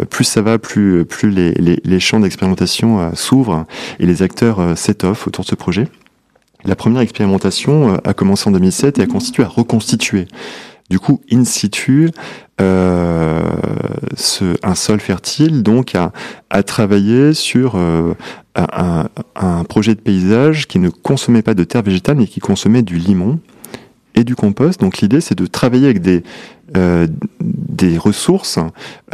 euh, 0.00 0.04
plus 0.04 0.24
ça 0.24 0.42
va, 0.42 0.58
plus, 0.58 1.04
plus 1.06 1.30
les, 1.30 1.52
les, 1.52 1.80
les 1.82 2.00
champs 2.00 2.20
d'expérimentation 2.20 3.14
s'ouvrent 3.14 3.64
et 3.98 4.04
les 4.04 4.22
acteurs 4.22 4.76
s'étoffent 4.76 5.26
autour 5.26 5.44
de 5.44 5.48
ce 5.48 5.54
projet. 5.54 5.88
La 6.66 6.74
première 6.74 7.00
expérimentation 7.00 7.94
euh, 7.94 7.96
a 8.04 8.12
commencé 8.12 8.48
en 8.48 8.52
2007 8.52 8.98
et 8.98 9.02
a 9.02 9.06
constitué 9.06 9.44
à 9.44 9.48
reconstituer 9.48 10.26
du 10.90 10.98
coup 10.98 11.20
in 11.32 11.44
situ 11.44 12.10
euh, 12.60 13.42
un 14.62 14.74
sol 14.74 15.00
fertile, 15.00 15.62
donc 15.62 15.94
à, 15.94 16.12
à 16.50 16.62
travailler 16.62 17.34
sur 17.34 17.74
euh, 17.76 18.14
un, 18.54 19.08
un, 19.34 19.64
projet 19.64 19.94
de 19.94 20.00
paysage 20.00 20.66
qui 20.66 20.78
ne 20.78 20.88
consommait 20.88 21.42
pas 21.42 21.54
de 21.54 21.64
terre 21.64 21.82
végétale 21.82 22.16
mais 22.16 22.26
qui 22.26 22.40
consommait 22.40 22.82
du 22.82 22.96
limon 22.96 23.38
et 24.14 24.24
du 24.24 24.34
compost. 24.34 24.80
Donc 24.80 24.98
l'idée, 24.98 25.20
c'est 25.20 25.36
de 25.36 25.46
travailler 25.46 25.84
avec 25.84 26.00
des, 26.00 26.24
euh, 26.76 27.06
des 27.76 27.98
ressources 27.98 28.58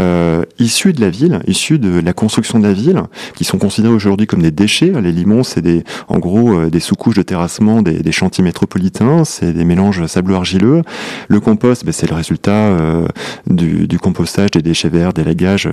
euh, 0.00 0.44
issues 0.59 0.92
de 0.92 1.00
la 1.00 1.11
ville, 1.11 1.40
issues 1.47 1.78
de 1.78 2.00
la 2.00 2.12
construction 2.12 2.59
de 2.59 2.66
la 2.66 2.73
ville, 2.73 3.02
qui 3.35 3.44
sont 3.44 3.59
considérées 3.59 3.94
aujourd'hui 3.94 4.26
comme 4.26 4.40
des 4.40 4.50
déchets. 4.50 4.92
Les 5.02 5.12
limons, 5.12 5.42
c'est 5.42 5.61
des, 5.61 5.85
en 6.09 6.18
gros, 6.18 6.54
euh, 6.54 6.71
des 6.71 6.80
sous-couches 6.80 7.16
de 7.16 7.23
terrassement 7.23 7.82
des, 7.82 8.12
chantiers 8.12 8.44
métropolitains, 8.44 9.25
c'est 9.25 9.52
des 9.52 9.64
mélanges 9.64 10.06
sablo-argileux. 10.06 10.82
Le 11.28 11.40
compost, 11.40 11.85
ben, 11.85 11.92
c'est 11.92 12.09
le 12.09 12.14
résultat 12.14 12.52
euh, 12.52 13.06
du, 13.49 13.88
du, 13.88 13.99
compostage 13.99 14.52
des 14.52 14.62
déchets 14.62 14.88
verts, 14.88 15.12
des 15.12 15.25
lagages 15.25 15.68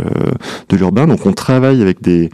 de 0.69 0.75
l'urbain. 0.75 1.07
Donc 1.07 1.25
on 1.25 1.33
travaille 1.33 1.81
avec 1.81 2.01
des 2.01 2.29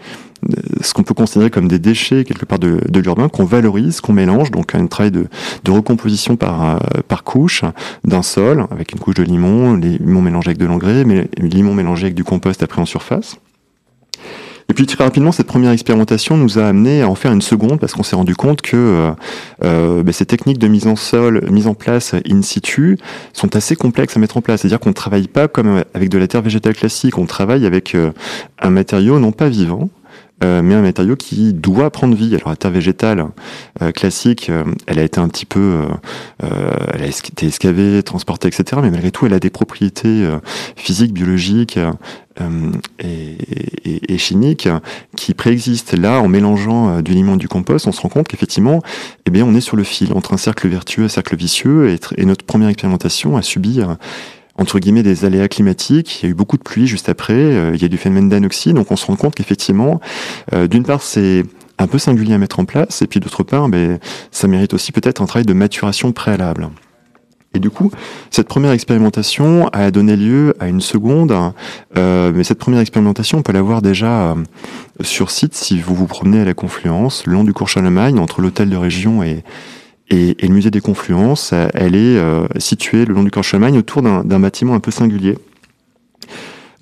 ce 0.82 0.94
qu'on 0.94 1.04
peut 1.04 1.14
considérer 1.14 1.50
comme 1.50 1.68
des 1.68 1.80
déchets 1.80 2.24
quelque 2.24 2.46
part 2.46 2.60
de, 2.60 2.80
l'urbain 2.94 3.30
qu'on 3.30 3.46
valorise, 3.46 4.02
qu'on 4.02 4.14
mélange, 4.14 4.52
donc 4.52 4.76
un 4.76 4.88
travail 4.88 5.12
de, 5.12 5.28
recomposition 5.68 6.36
par, 6.36 6.76
euh, 6.76 6.78
par 7.08 7.24
couche 7.24 7.64
d'un 8.04 8.22
sol, 8.22 8.66
avec 8.72 8.94
une 8.94 9.00
couche 9.00 9.16
de 9.16 9.24
limon, 9.24 9.76
les 9.76 9.98
limons 9.98 10.22
mélangés 10.22 10.50
avec 10.50 10.58
de 10.58 10.66
l'engrais, 10.66 11.04
mais 11.06 11.28
les 11.38 11.50
limons 11.50 11.74
mélangés 11.74 12.06
avec 12.06 12.16
du 12.16 12.24
compost 12.24 12.64
après 12.64 12.82
en 12.82 12.86
surface. 12.86 13.38
Et 14.68 14.74
puis 14.74 14.88
très 14.88 15.04
rapidement, 15.04 15.32
cette 15.32 15.46
première 15.46 15.72
expérimentation 15.72 16.38
nous 16.38 16.58
a 16.58 16.66
amené 16.66 17.04
à 17.04 17.10
en 17.10 17.14
faire 17.14 17.32
une 17.32 17.44
seconde 17.44 17.80
parce 17.80 17.94
qu'on 17.94 18.02
s'est 18.02 18.16
rendu 18.16 18.36
compte 18.36 18.64
que 18.64 18.76
euh, 18.76 19.12
euh, 19.64 20.02
ben, 20.02 20.12
ces 20.12 20.26
techniques 20.26 20.58
de 20.58 20.68
mise 20.68 20.88
en 20.88 20.96
sol, 20.96 21.48
mise 21.52 21.68
en 21.68 21.76
place 21.76 22.16
in 22.28 22.42
situ, 22.42 22.98
sont 23.34 23.56
assez 23.56 23.76
complexes 23.76 24.18
à 24.18 24.20
mettre 24.20 24.38
en 24.38 24.42
place. 24.42 24.62
C'est-à-dire 24.62 24.80
qu'on 24.80 24.90
ne 24.90 24.96
travaille 24.96 25.28
pas 25.28 25.48
comme 25.48 25.84
avec 25.94 26.10
de 26.10 26.18
la 26.18 26.28
terre 26.28 26.42
végétale 26.42 26.74
classique, 26.74 27.20
on 27.20 27.28
travaille 27.28 27.68
avec 27.68 27.96
un 28.60 28.70
matériau 28.72 29.20
non 29.20 29.32
pas 29.32 29.50
vivant, 29.50 29.90
euh, 30.44 30.62
mais 30.62 30.76
un 30.76 30.82
matériau 30.82 31.16
qui 31.16 31.54
doit 31.54 31.90
prendre 31.92 32.16
vie. 32.16 32.36
Alors 32.36 32.50
la 32.50 32.58
terre 32.58 32.72
végétale 32.72 33.26
euh, 33.82 33.92
classique, 33.92 34.50
euh, 34.50 34.66
elle 34.86 35.00
a 35.00 35.04
été 35.04 35.20
un 35.22 35.30
petit 35.30 35.46
peu, 35.46 35.84
elle 36.42 37.04
a 37.04 37.08
été 37.08 37.48
excavée, 37.48 38.04
transportée, 38.04 38.50
etc. 38.50 38.82
Mais 38.84 38.92
malgré 38.92 39.12
tout, 39.12 39.26
elle 39.26 39.34
a 39.34 39.40
des 39.40 39.50
propriétés 39.50 40.28
physiques, 40.76 41.14
biologiques 41.14 41.80
et, 43.00 43.38
et, 43.86 44.14
et, 44.14 44.18
chimiques 44.18 44.68
qui 45.16 45.34
préexistent. 45.34 45.98
Là, 45.98 46.20
en 46.20 46.28
mélangeant 46.28 47.02
du 47.02 47.14
limon 47.14 47.36
et 47.36 47.38
du 47.38 47.48
compost, 47.48 47.88
on 47.88 47.92
se 47.92 48.02
rend 48.02 48.10
compte 48.10 48.28
qu'effectivement, 48.28 48.82
eh 49.26 49.32
bien, 49.32 49.46
on 49.46 49.56
est 49.56 49.62
sur 49.62 49.78
le 49.78 49.84
fil 49.84 50.12
entre 50.14 50.34
un 50.34 50.38
cercle 50.38 50.68
vertueux 50.68 51.06
un 51.06 51.10
cercle 51.10 51.36
vicieux. 51.36 51.90
Et, 51.90 52.00
et 52.18 52.26
notre 52.26 52.46
première 52.46 52.70
expérimentation 52.70 53.38
a 53.38 53.42
subi 53.42 53.82
entre 54.58 54.80
guillemets 54.80 55.04
des 55.04 55.26
aléas 55.26 55.48
climatiques. 55.48 56.22
Il 56.22 56.26
y 56.26 56.28
a 56.28 56.32
eu 56.32 56.34
beaucoup 56.34 56.58
de 56.58 56.64
pluie 56.64 56.88
juste 56.88 57.10
après. 57.10 57.34
Euh, 57.34 57.72
il 57.74 57.82
y 57.82 57.86
a 57.86 57.88
du 57.88 57.98
phénomène 57.98 58.30
d'anoxie. 58.30 58.74
Donc 58.74 58.92
on 58.92 58.96
se 58.96 59.06
rend 59.06 59.16
compte 59.16 59.36
qu'effectivement, 59.36 60.00
euh, 60.54 60.68
d'une 60.68 60.84
part, 60.84 61.02
c'est 61.02 61.44
un 61.78 61.88
peu 61.88 61.98
singulier 61.98 62.34
à 62.34 62.38
mettre 62.38 62.60
en 62.60 62.66
place, 62.66 63.02
et 63.02 63.08
puis 63.08 63.20
d'autre 63.20 63.44
part, 63.44 63.68
ben, 63.68 64.00
ça 64.32 64.48
mérite 64.48 64.74
aussi 64.74 64.94
peut-être 64.94 65.22
un 65.22 65.26
travail 65.26 65.46
de 65.46 65.52
maturation 65.52 66.14
préalable. 66.14 66.70
Et 67.54 67.60
du 67.60 67.70
coup, 67.70 67.92
cette 68.32 68.48
première 68.48 68.72
expérimentation 68.72 69.68
a 69.74 69.92
donné 69.92 70.16
lieu 70.16 70.56
à 70.62 70.68
une 70.70 70.80
seconde, 70.80 71.34
euh, 71.98 72.32
mais 72.34 72.46
cette 72.46 72.60
première 72.60 72.80
expérimentation, 72.80 73.40
on 73.40 73.42
peut 73.42 73.52
la 73.52 73.62
voir 73.62 73.82
déjà 73.82 74.36
sur 75.02 75.32
site 75.32 75.54
si 75.54 75.80
vous 75.82 75.96
vous 75.96 76.08
promenez 76.08 76.42
à 76.42 76.46
la 76.46 76.54
Confluence, 76.54 77.26
le 77.26 77.34
long 77.34 77.44
du 77.44 77.54
cours 77.54 77.68
Charlemagne, 77.68 78.20
entre 78.20 78.42
l'hôtel 78.42 78.70
de 78.70 78.78
région 78.78 79.22
et, 79.22 79.44
et, 80.10 80.44
et, 80.44 80.48
le 80.48 80.54
musée 80.54 80.72
des 80.72 80.82
Confluences, 80.82 81.54
elle 81.74 81.96
est 81.96 82.18
euh, 82.18 82.48
située 82.58 83.06
le 83.06 83.14
long 83.14 83.24
du 83.24 83.32
corps 83.32 83.44
Charlemagne 83.44 83.78
autour 83.78 84.02
d'un 84.02 84.40
bâtiment 84.40 84.76
un 84.76 84.80
peu 84.80 84.92
singulier 84.92 85.36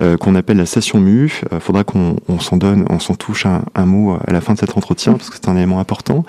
euh, 0.01 0.17
qu'on 0.17 0.33
appelle 0.33 0.57
la 0.57 0.65
station 0.65 0.99
MU. 0.99 1.31
Il 1.43 1.55
euh, 1.55 1.59
faudra 1.59 1.83
qu'on 1.83 2.17
s'en 2.39 2.57
donne, 2.57 2.85
on 2.89 2.99
s'en 2.99 3.13
touche 3.13 3.45
un, 3.45 3.63
un, 3.75 3.85
mot 3.85 4.17
à 4.25 4.31
la 4.33 4.41
fin 4.41 4.53
de 4.53 4.59
cet 4.59 4.75
entretien 4.75 5.13
parce 5.13 5.29
que 5.29 5.35
c'est 5.35 5.47
un 5.47 5.55
élément 5.55 5.79
important. 5.79 6.25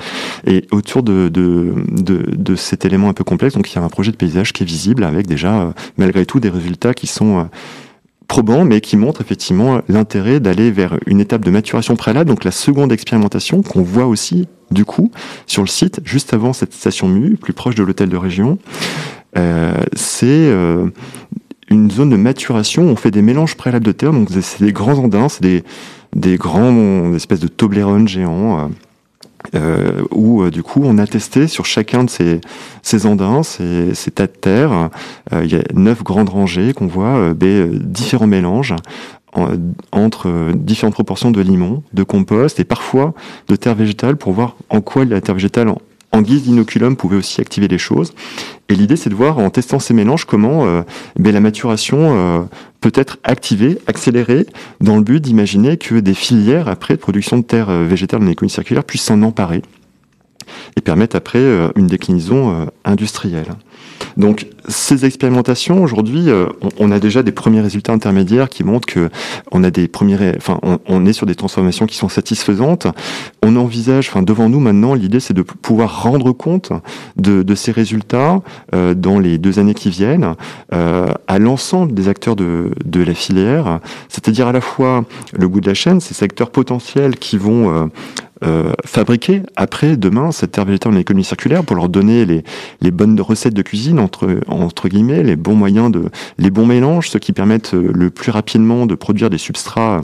Et 0.46 0.66
autour 0.70 1.02
de, 1.02 1.28
de, 1.28 1.72
de, 1.88 2.24
de, 2.36 2.56
cet 2.56 2.84
élément 2.84 3.08
un 3.08 3.14
peu 3.14 3.24
complexe, 3.24 3.54
donc 3.54 3.72
il 3.72 3.76
y 3.76 3.78
a 3.78 3.82
un 3.82 3.88
projet 3.88 4.12
de 4.12 4.16
paysage 4.16 4.52
qui 4.52 4.62
est 4.64 4.66
visible 4.66 5.02
avec 5.02 5.26
déjà, 5.26 5.62
euh, 5.62 5.70
malgré 5.96 6.26
tout, 6.26 6.40
des 6.40 6.50
résultats 6.50 6.92
qui 6.92 7.06
sont 7.06 7.48
probants, 8.28 8.64
mais 8.64 8.80
qui 8.80 8.96
montrent 8.96 9.20
effectivement 9.20 9.80
l'intérêt 9.88 10.40
d'aller 10.40 10.70
vers 10.70 10.98
une 11.06 11.20
étape 11.20 11.44
de 11.44 11.50
maturation 11.50 11.96
préalable, 11.96 12.30
donc 12.30 12.44
la 12.44 12.50
seconde 12.50 12.92
expérimentation 12.92 13.62
qu'on 13.62 13.82
voit 13.82 14.06
aussi 14.06 14.48
du 14.70 14.84
coup 14.84 15.10
sur 15.46 15.62
le 15.62 15.68
site 15.68 16.00
juste 16.04 16.34
avant 16.34 16.52
cette 16.52 16.72
station 16.72 17.08
MU, 17.08 17.36
plus 17.36 17.52
proche 17.52 17.74
de 17.74 17.82
l'hôtel 17.82 18.08
de 18.08 18.16
région. 18.16 18.58
Euh, 19.36 19.74
c'est 19.94 20.26
euh, 20.26 20.86
une 21.68 21.90
zone 21.90 22.10
de 22.10 22.16
maturation. 22.16 22.84
On 22.84 22.96
fait 22.96 23.10
des 23.10 23.22
mélanges 23.22 23.56
préalables 23.56 23.84
de 23.84 23.92
terre, 23.92 24.12
donc 24.12 24.28
c'est 24.40 24.64
des 24.64 24.72
grands 24.72 24.98
andins, 24.98 25.28
c'est 25.28 25.42
des, 25.42 25.64
des 26.14 26.36
grands 26.36 27.14
espèces 27.14 27.40
de 27.40 27.48
Toblerone 27.48 28.08
géants. 28.08 28.58
Euh, 28.58 28.68
euh, 29.54 30.02
où 30.10 30.42
euh, 30.42 30.50
du 30.50 30.62
coup 30.62 30.80
on 30.84 30.96
a 30.98 31.06
testé 31.06 31.48
sur 31.48 31.66
chacun 31.66 32.04
de 32.04 32.10
ces, 32.10 32.40
ces 32.82 33.06
andins, 33.06 33.42
ces, 33.42 33.94
ces 33.94 34.10
tas 34.10 34.26
de 34.26 34.32
terre, 34.32 34.90
euh, 35.32 35.44
il 35.44 35.52
y 35.52 35.56
a 35.56 35.62
neuf 35.74 36.02
grandes 36.02 36.30
rangées 36.30 36.72
qu'on 36.72 36.86
voit, 36.86 37.34
des 37.34 37.66
différents 37.66 38.26
mélanges 38.26 38.74
entre 39.90 40.52
différentes 40.54 40.94
proportions 40.94 41.32
de 41.32 41.40
limon, 41.40 41.82
de 41.92 42.04
compost 42.04 42.60
et 42.60 42.64
parfois 42.64 43.14
de 43.48 43.56
terre 43.56 43.74
végétale 43.74 44.16
pour 44.16 44.32
voir 44.32 44.54
en 44.70 44.80
quoi 44.80 45.04
la 45.04 45.20
terre 45.20 45.34
végétale 45.34 45.74
guise 46.22 46.42
d'inoculum 46.42 46.96
pouvait 46.96 47.16
aussi 47.16 47.40
activer 47.40 47.68
les 47.68 47.78
choses. 47.78 48.12
Et 48.68 48.74
l'idée, 48.74 48.96
c'est 48.96 49.10
de 49.10 49.14
voir 49.14 49.38
en 49.38 49.50
testant 49.50 49.78
ces 49.78 49.94
mélanges 49.94 50.24
comment 50.24 50.66
euh, 50.66 50.82
ben, 51.18 51.32
la 51.32 51.40
maturation 51.40 51.98
euh, 52.00 52.40
peut 52.80 52.92
être 52.94 53.18
activée, 53.24 53.78
accélérée, 53.86 54.46
dans 54.80 54.96
le 54.96 55.02
but 55.02 55.20
d'imaginer 55.20 55.76
que 55.76 55.96
des 55.96 56.14
filières 56.14 56.68
après 56.68 56.96
production 56.96 57.38
de 57.38 57.42
terre 57.42 57.68
euh, 57.68 57.84
végétale 57.84 58.22
en 58.22 58.26
économie 58.26 58.50
circulaire 58.50 58.84
puissent 58.84 59.02
s'en 59.02 59.22
emparer 59.22 59.62
et 60.76 60.80
permettre 60.80 61.16
après 61.16 61.38
euh, 61.38 61.68
une 61.76 61.86
déclinaison 61.86 62.68
industrielle. 62.84 63.46
Donc 64.16 64.46
ces 64.68 65.04
expérimentations 65.04 65.82
aujourd'hui, 65.82 66.30
euh, 66.30 66.46
on, 66.78 66.90
a 66.90 67.00
déjà 67.00 67.22
des 67.22 67.32
premiers 67.32 67.60
résultats 67.60 67.92
intermédiaires 67.92 68.48
qui 68.48 68.64
montrent 68.64 68.86
que 68.86 69.10
on 69.52 69.64
a 69.64 69.70
des 69.70 69.88
premiers, 69.88 70.16
enfin 70.36 70.58
on, 70.86 71.06
est 71.06 71.12
sur 71.12 71.26
des 71.26 71.34
transformations 71.34 71.86
qui 71.86 71.96
sont 71.96 72.08
satisfaisantes. 72.08 72.86
On 73.42 73.56
envisage, 73.56 74.08
enfin 74.08 74.22
devant 74.22 74.48
nous 74.48 74.60
maintenant, 74.60 74.94
l'idée 74.94 75.20
c'est 75.20 75.34
de 75.34 75.42
pouvoir 75.42 76.02
rendre 76.02 76.32
compte 76.32 76.72
de, 77.16 77.54
ces 77.54 77.72
résultats 77.72 78.40
euh, 78.74 78.94
dans 78.94 79.18
les 79.18 79.38
deux 79.38 79.58
années 79.58 79.74
qui 79.74 79.90
viennent 79.90 80.34
euh, 80.72 81.06
à 81.28 81.38
l'ensemble 81.38 81.94
des 81.94 82.08
acteurs 82.08 82.36
de, 82.36 82.70
la 82.94 83.14
filière, 83.14 83.80
c'est-à-dire 84.08 84.48
à 84.48 84.52
la 84.52 84.60
fois 84.60 85.04
le 85.32 85.46
bout 85.46 85.60
de 85.60 85.66
la 85.66 85.74
chaîne, 85.74 86.00
ces 86.00 86.14
secteurs 86.14 86.50
potentiels 86.50 87.16
qui 87.16 87.36
vont 87.36 87.70
euh, 87.70 87.86
fabriquer 88.84 89.42
après 89.56 89.96
demain 89.96 90.32
cette 90.32 90.52
terre 90.52 90.64
végétale 90.64 90.94
en 90.94 90.96
économie 90.96 91.24
circulaire 91.24 91.64
pour 91.64 91.76
leur 91.76 91.88
donner 91.88 92.24
les, 92.26 92.90
bonnes 92.90 93.20
recettes 93.20 93.54
de 93.54 93.62
cuisine 93.62 93.98
entre 93.98 94.40
entre 94.48 94.88
guillemets 94.88 95.22
les 95.22 95.36
bons 95.36 95.54
moyens 95.54 95.90
de 95.90 96.10
les 96.38 96.50
bons 96.50 96.66
mélanges 96.66 97.10
ceux 97.10 97.18
qui 97.18 97.32
permettent 97.32 97.74
euh, 97.74 97.90
le 97.92 98.10
plus 98.10 98.30
rapidement 98.30 98.86
de 98.86 98.94
produire 98.94 99.30
des 99.30 99.38
substrats 99.38 100.00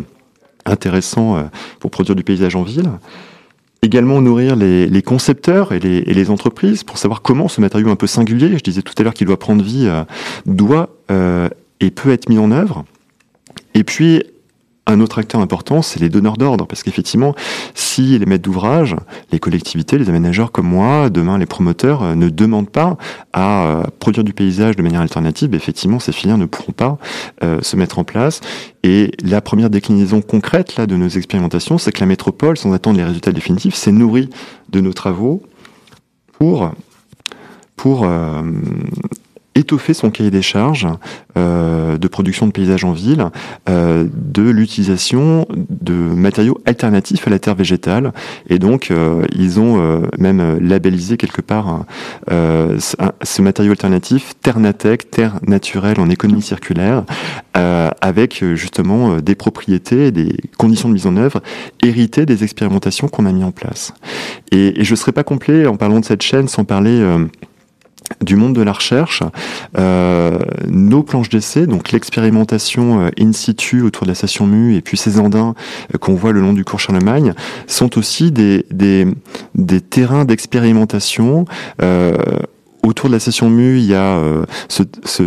intéressants 0.65 1.37
euh, 1.37 1.43
pour 1.79 1.91
produire 1.91 2.17
du 2.17 2.25
paysage 2.25 2.57
en 2.57 2.63
ville 2.63 2.91
également 3.83 4.21
nourrir 4.21 4.57
les, 4.57 5.03
concepteurs 5.03 5.73
et 5.73 5.79
les, 5.79 6.31
entreprises 6.31 6.85
pour 6.85 6.99
savoir 6.99 7.23
comment 7.23 7.49
ce 7.49 7.63
matériau 7.63 7.89
un 7.89 7.97
peu 7.97 8.07
singulier, 8.07 8.59
je 8.59 8.63
disais 8.63 8.83
tout 8.83 8.93
à 8.99 9.03
l'heure 9.03 9.15
qu'il 9.15 9.27
doit 9.27 9.39
prendre 9.39 9.65
vie, 9.65 9.91
doit 10.45 10.91
et 11.81 11.91
peut 11.91 12.11
être 12.11 12.29
mis 12.29 12.39
en 12.39 12.51
œuvre. 12.51 12.85
Et 13.75 13.83
puis 13.83 14.23
un 14.91 15.01
autre 15.01 15.19
acteur 15.19 15.41
important, 15.41 15.83
c'est 15.83 16.01
les 16.01 16.09
donneurs 16.09 16.37
d'ordre, 16.37 16.67
parce 16.67 16.83
qu'effectivement, 16.83 17.35
si 17.75 18.19
les 18.19 18.27
maîtres 18.27 18.43
d'ouvrage, 18.43 18.97
les 19.33 19.39
collectivités, 19.39 19.99
les 19.99 20.09
aménageurs 20.09 20.53
comme 20.53 20.67
moi, 20.67 21.11
demain 21.11 21.39
les 21.39 21.47
promoteurs, 21.47 22.03
euh, 22.03 22.15
ne 22.15 22.29
demandent 22.29 22.71
pas 22.71 22.97
à 23.33 23.67
euh, 23.67 23.83
produire 23.99 24.25
du 24.25 24.33
paysage 24.33 24.77
de 24.77 24.83
manière 24.83 25.01
alternative, 25.01 25.55
effectivement, 25.55 25.99
ces 25.99 26.13
filières 26.13 26.39
ne 26.39 26.47
pourront 26.47 26.73
pas 26.73 26.99
euh, 27.43 27.61
se 27.63 27.77
mettre 27.77 27.99
en 27.99 28.05
place. 28.05 28.41
Et 28.83 29.13
la 29.23 29.41
première 29.41 29.71
déclinaison 29.71 30.21
concrète 30.21 30.77
là 30.77 30.87
de 30.87 30.97
nos 30.97 31.09
expérimentations, 31.09 31.79
c'est 31.79 31.93
que 31.93 32.01
la 32.01 32.07
métropole, 32.07 32.57
sans 32.57 32.73
attendre 32.73 32.99
les 32.99 33.05
résultats 33.05 33.33
définitifs, 33.33 33.75
s'est 33.75 33.93
nourrie 33.93 34.31
de 34.71 34.81
nos 34.81 34.93
travaux 34.93 35.43
pour 36.33 36.71
pour 37.77 38.07
étoffer 39.61 39.95
son 39.95 40.11
cahier 40.11 40.31
des 40.31 40.43
charges 40.43 40.88
euh, 41.37 41.97
de 41.97 42.09
production 42.09 42.47
de 42.47 42.52
paysages 42.52 42.85
en 42.85 42.93
ville 42.93 43.26
euh, 43.69 44.07
de 44.12 44.43
l'utilisation 44.43 45.47
de 45.69 45.93
matériaux 45.93 46.59
alternatifs 46.64 47.26
à 47.26 47.31
la 47.31 47.38
terre 47.38 47.55
végétale. 47.55 48.12
Et 48.49 48.59
donc 48.59 48.90
euh, 48.90 49.25
ils 49.37 49.61
ont 49.61 50.00
même 50.19 50.59
labellisé 50.61 51.17
quelque 51.17 51.43
part 51.43 51.85
ce, 52.29 53.43
matériau 53.43 53.73
alternatif 53.73 54.33
Ternatec, 54.43 55.11
terre 55.11 55.38
naturelle 55.47 56.00
en 56.00 56.09
économie 56.11 56.43
circulaire 56.43 57.05
avec 57.55 58.45
justement 58.55 59.19
des 59.19 59.35
propriétés 59.35 60.07
et 60.07 60.11
des 60.11 60.37
conditions 60.57 60.88
de 60.88 60.95
mise 60.95 61.07
en 61.07 61.17
œuvre 61.17 61.43
héritées 61.83 62.26
des 62.26 62.43
expérimentations 62.45 63.09
qu'on 63.09 63.26
a 63.26 63.33
mis 63.33 63.45
en 63.45 63.52
place. 63.52 63.93
Et, 64.50 64.81
et 64.81 64.85
je 64.85 64.93
ne 64.93 64.97
serais 64.97 65.12
pas 65.12 65.25
complet 65.25 65.67
en 65.67 65.76
parlant 65.76 66.00
de 66.00 66.05
cette 66.05 66.23
chaîne 66.23 66.49
sans 66.49 66.64
parler 66.64 67.05
du 68.25 68.37
monde 68.37 68.55
de 68.55 68.62
la 68.62 68.73
recherche, 68.73 69.23
euh, 69.79 70.38
nos 70.69 71.02
planches 71.02 71.29
d'essai, 71.29 71.67
donc 71.67 71.93
l'expérimentation 71.93 73.00
euh, 73.00 73.11
in 73.19 73.33
situ 73.33 73.83
autour 73.83 74.05
de 74.05 74.11
la 74.11 74.14
station 74.14 74.47
MU 74.47 74.75
et 74.75 74.81
puis 74.81 74.97
ces 74.97 75.19
andins 75.19 75.55
euh, 75.95 75.99
qu'on 75.99 76.14
voit 76.14 76.33
le 76.33 76.40
long 76.40 76.52
du 76.52 76.64
cours 76.64 76.81
Charlemagne, 76.81 77.35
sont 77.67 77.99
aussi 77.99 78.31
des, 78.33 78.67
des, 78.71 79.07
des 79.55 79.81
terrains 79.81 80.25
d'expérimentation. 80.25 81.45
Euh, 81.83 82.14
autour 82.83 83.09
de 83.09 83.14
la 83.14 83.21
session 83.21 83.50
MU, 83.50 83.79
il 83.79 83.85
y 83.85 83.95
a 83.95 84.17
euh, 84.17 84.45
ce, 84.69 84.83
ce, 85.05 85.23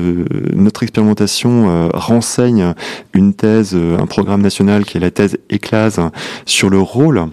notre 0.55 0.83
expérimentation 0.83 1.69
euh, 1.69 1.89
renseigne 1.93 2.73
une 3.13 3.33
thèse, 3.33 3.75
un 3.75 4.05
programme 4.05 4.41
national 4.41 4.85
qui 4.85 4.97
est 4.97 5.01
la 5.01 5.11
thèse 5.11 5.37
ECLASE 5.51 5.99
sur 6.45 6.69
le 6.69 6.79
rôle 6.79 7.27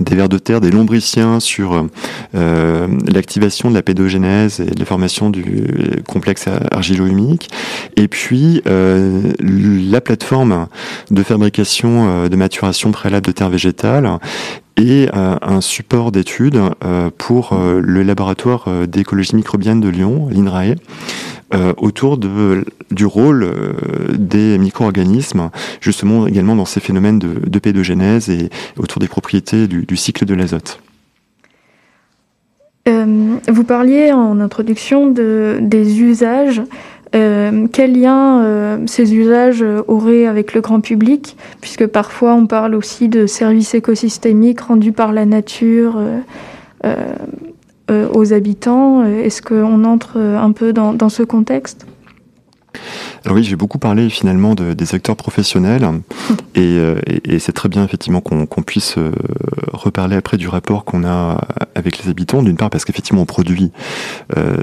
des 0.00 0.16
vers 0.16 0.28
de 0.28 0.38
terre, 0.38 0.60
des 0.60 0.70
lombriciens 0.70 1.40
sur 1.40 1.86
euh, 2.34 2.88
l'activation 3.06 3.70
de 3.70 3.74
la 3.74 3.82
pédogénèse 3.82 4.60
et 4.60 4.70
la 4.78 4.84
formation 4.84 5.30
du 5.30 5.66
complexe 6.06 6.48
argilo-humique. 6.70 7.50
Et 7.96 8.08
puis 8.08 8.62
euh, 8.66 9.20
la 9.40 10.00
plateforme 10.00 10.66
de 11.10 11.22
fabrication 11.22 12.08
euh, 12.08 12.28
de 12.28 12.36
maturation 12.36 12.92
préalable 12.92 13.26
de 13.26 13.32
terre 13.32 13.50
végétale 13.50 14.18
et 14.76 15.08
un 15.12 15.60
support 15.60 16.10
d'études 16.10 16.60
pour 17.16 17.56
le 17.56 18.02
laboratoire 18.02 18.68
d'écologie 18.88 19.36
microbienne 19.36 19.80
de 19.80 19.88
Lyon, 19.88 20.28
l'INRAE, 20.32 20.74
autour 21.76 22.18
de, 22.18 22.64
du 22.90 23.06
rôle 23.06 23.50
des 24.12 24.58
micro-organismes, 24.58 25.50
justement 25.80 26.26
également 26.26 26.56
dans 26.56 26.64
ces 26.64 26.80
phénomènes 26.80 27.18
de, 27.18 27.58
pédogénèse 27.58 28.28
et 28.30 28.50
autour 28.78 29.00
des 29.00 29.08
propriétés 29.08 29.66
du, 29.66 29.96
cycle 29.96 30.24
de 30.24 30.34
l'azote. 30.34 30.80
Euh, 32.86 33.36
vous 33.48 33.64
parliez 33.64 34.12
en 34.12 34.40
introduction 34.40 35.08
de, 35.10 35.58
des 35.62 36.02
usages 36.02 36.62
euh, 37.14 37.68
quel 37.72 38.00
lien 38.00 38.42
euh, 38.42 38.78
ces 38.86 39.14
usages 39.14 39.64
auraient 39.86 40.26
avec 40.26 40.52
le 40.52 40.60
grand 40.60 40.80
public? 40.80 41.36
Puisque 41.60 41.86
parfois 41.86 42.34
on 42.34 42.46
parle 42.46 42.74
aussi 42.74 43.08
de 43.08 43.26
services 43.26 43.74
écosystémiques 43.74 44.60
rendus 44.60 44.92
par 44.92 45.12
la 45.12 45.24
nature 45.24 45.96
euh, 46.84 47.14
aux 47.90 48.32
habitants? 48.32 49.04
Est-ce 49.04 49.42
qu'on 49.42 49.84
entre 49.84 50.18
un 50.18 50.52
peu 50.52 50.72
dans, 50.72 50.92
dans 50.94 51.08
ce 51.08 51.22
contexte? 51.22 51.86
Alors 53.24 53.36
oui, 53.36 53.44
j'ai 53.44 53.56
beaucoup 53.56 53.78
parlé 53.78 54.10
finalement 54.10 54.54
de, 54.54 54.74
des 54.74 54.94
acteurs 54.94 55.16
professionnels 55.16 55.88
et, 56.54 56.60
euh, 56.60 57.00
et, 57.06 57.34
et 57.34 57.38
c'est 57.38 57.52
très 57.52 57.68
bien 57.68 57.82
effectivement 57.84 58.20
qu'on 58.20 58.46
puisse 58.62 58.98
euh, 58.98 59.12
reparler 59.72 60.16
après 60.16 60.36
du 60.36 60.48
rapport 60.48 60.84
qu'on 60.84 61.04
a 61.04 61.40
avec 61.74 62.02
les 62.02 62.10
habitants, 62.10 62.42
d'une 62.42 62.56
part 62.56 62.70
parce 62.70 62.84
qu'effectivement 62.84 63.22
on 63.22 63.26
produit 63.26 63.72
euh, 64.36 64.56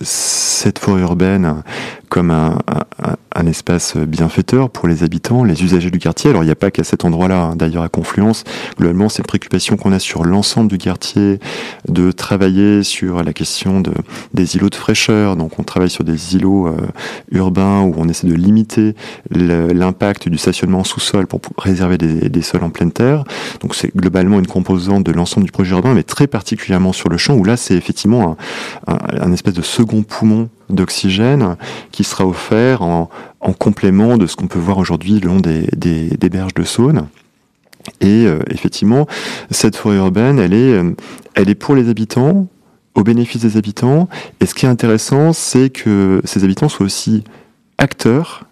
cette 0.00 0.78
forêt 0.78 1.02
urbaine 1.02 1.62
comme 2.08 2.30
un, 2.30 2.58
un, 3.02 3.16
un, 3.34 3.46
espace 3.46 3.96
bienfaiteur 3.96 4.70
pour 4.70 4.88
les 4.88 5.02
habitants, 5.02 5.44
les 5.44 5.62
usagers 5.64 5.90
du 5.90 5.98
quartier. 5.98 6.30
Alors 6.30 6.44
il 6.44 6.46
n'y 6.46 6.52
a 6.52 6.56
pas 6.56 6.70
qu'à 6.70 6.84
cet 6.84 7.04
endroit-là, 7.04 7.42
hein. 7.42 7.56
d'ailleurs 7.56 7.82
à 7.82 7.88
Confluence, 7.88 8.44
globalement 8.78 9.08
c'est 9.08 9.18
une 9.18 9.26
préoccupation 9.26 9.76
qu'on 9.76 9.92
a 9.92 9.98
sur 9.98 10.24
l'ensemble 10.24 10.70
du 10.70 10.78
quartier 10.78 11.40
de 11.88 12.12
travailler 12.12 12.82
sur 12.84 13.22
la 13.22 13.32
question 13.32 13.80
de, 13.80 13.92
des 14.34 14.56
îlots 14.56 14.70
de 14.70 14.76
fraîcheur. 14.76 15.36
Donc 15.36 15.58
on 15.58 15.62
travaille 15.62 15.90
sur 15.90 16.04
des 16.04 16.36
îlots 16.36 16.68
euh, 16.68 16.76
où 17.82 17.94
on 17.96 18.08
essaie 18.08 18.26
de 18.26 18.34
limiter 18.34 18.94
l'impact 19.30 20.28
du 20.28 20.38
stationnement 20.38 20.84
sous-sol 20.84 21.26
pour 21.26 21.40
réserver 21.58 21.98
des, 21.98 22.42
sols 22.42 22.64
en 22.64 22.70
pleine 22.70 22.92
terre. 22.92 23.24
Donc 23.60 23.74
c'est 23.74 23.94
globalement 23.94 24.38
une 24.38 24.46
composante 24.46 25.04
de 25.04 25.12
l'ensemble 25.12 25.46
du 25.46 25.52
projet 25.52 25.72
urbain, 25.72 25.94
mais 25.94 26.02
très 26.02 26.26
particulièrement 26.26 26.92
sur 26.92 27.08
le 27.08 27.16
champ 27.16 27.34
où 27.34 27.44
là 27.44 27.56
c'est 27.56 27.74
effectivement 27.74 28.36
un, 28.86 29.32
espèce 29.32 29.54
de 29.54 29.62
second 29.62 30.02
poumon 30.02 30.48
d'oxygène 30.70 31.56
qui 31.92 32.04
sera 32.04 32.26
offert 32.26 32.82
en, 32.82 33.08
en, 33.40 33.52
complément 33.52 34.16
de 34.16 34.26
ce 34.26 34.36
qu'on 34.36 34.46
peut 34.48 34.58
voir 34.58 34.78
aujourd'hui 34.78 35.20
le 35.20 35.28
long 35.28 35.40
des, 35.40 36.28
berges 36.28 36.54
de 36.54 36.64
Saône. 36.64 37.06
Et 38.00 38.26
euh, 38.26 38.40
effectivement, 38.50 39.06
cette 39.50 39.76
forêt 39.76 39.96
urbaine, 39.96 40.38
elle 40.38 40.52
est, 40.52 40.72
euh, 40.72 40.92
elle 41.34 41.48
est 41.48 41.54
pour 41.54 41.74
les 41.74 41.88
habitants, 41.88 42.48
au 42.96 43.02
bénéfice 43.02 43.42
des 43.42 43.56
habitants. 43.56 44.08
Et 44.40 44.46
ce 44.46 44.54
qui 44.54 44.66
est 44.66 44.68
intéressant, 44.68 45.32
c'est 45.32 45.70
que 45.70 46.20
ces 46.24 46.44
habitants 46.44 46.68
soient 46.68 46.86
aussi 46.86 47.22
acteurs 47.78 48.44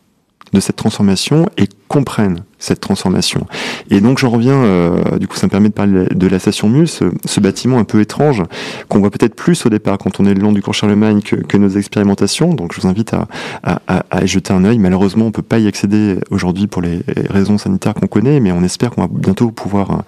de 0.55 0.61
cette 0.61 0.77
transformation 0.77 1.47
et 1.59 1.69
comprennent 1.89 2.45
cette 2.59 2.81
transformation. 2.81 3.47
Et 3.91 4.01
donc 4.01 4.19
j'en 4.19 4.31
reviens, 4.31 4.55
euh, 4.55 5.19
du 5.19 5.29
coup 5.29 5.37
ça 5.37 5.47
me 5.47 5.51
permet 5.51 5.69
de 5.69 5.75
parler 5.75 6.07
de 6.07 6.27
la 6.27 6.39
station 6.39 6.69
Mule, 6.69 6.89
ce, 6.89 7.41
bâtiment 7.41 7.79
un 7.79 7.85
peu 7.85 8.01
étrange, 8.01 8.43
qu'on 8.89 9.01
voit 9.01 9.11
peut-être 9.11 9.35
plus 9.35 9.67
au 9.67 9.69
départ 9.69 9.99
quand 9.99 10.19
on 10.19 10.25
est 10.25 10.33
le 10.33 10.41
long 10.41 10.53
du 10.53 10.63
cours 10.63 10.73
Charlemagne 10.73 11.21
que, 11.21 11.57
nos 11.59 11.69
expérimentations, 11.69 12.55
donc 12.55 12.73
je 12.73 12.81
vous 12.81 12.87
invite 12.87 13.13
à 13.65 14.23
y 14.23 14.27
jeter 14.27 14.53
un 14.53 14.65
œil. 14.65 14.79
Malheureusement 14.79 15.27
on 15.27 15.31
peut 15.31 15.43
pas 15.43 15.59
y 15.59 15.67
accéder 15.67 16.19
aujourd'hui 16.31 16.69
pour 16.69 16.81
les 16.81 17.01
raisons 17.29 17.59
sanitaires 17.59 17.95
qu'on 17.95 18.07
connaît, 18.07 18.41
mais 18.41 18.53
on 18.53 18.63
espère 18.63 18.91
qu'on 18.91 19.03
va 19.03 19.09
bientôt 19.11 19.51
pouvoir 19.51 20.05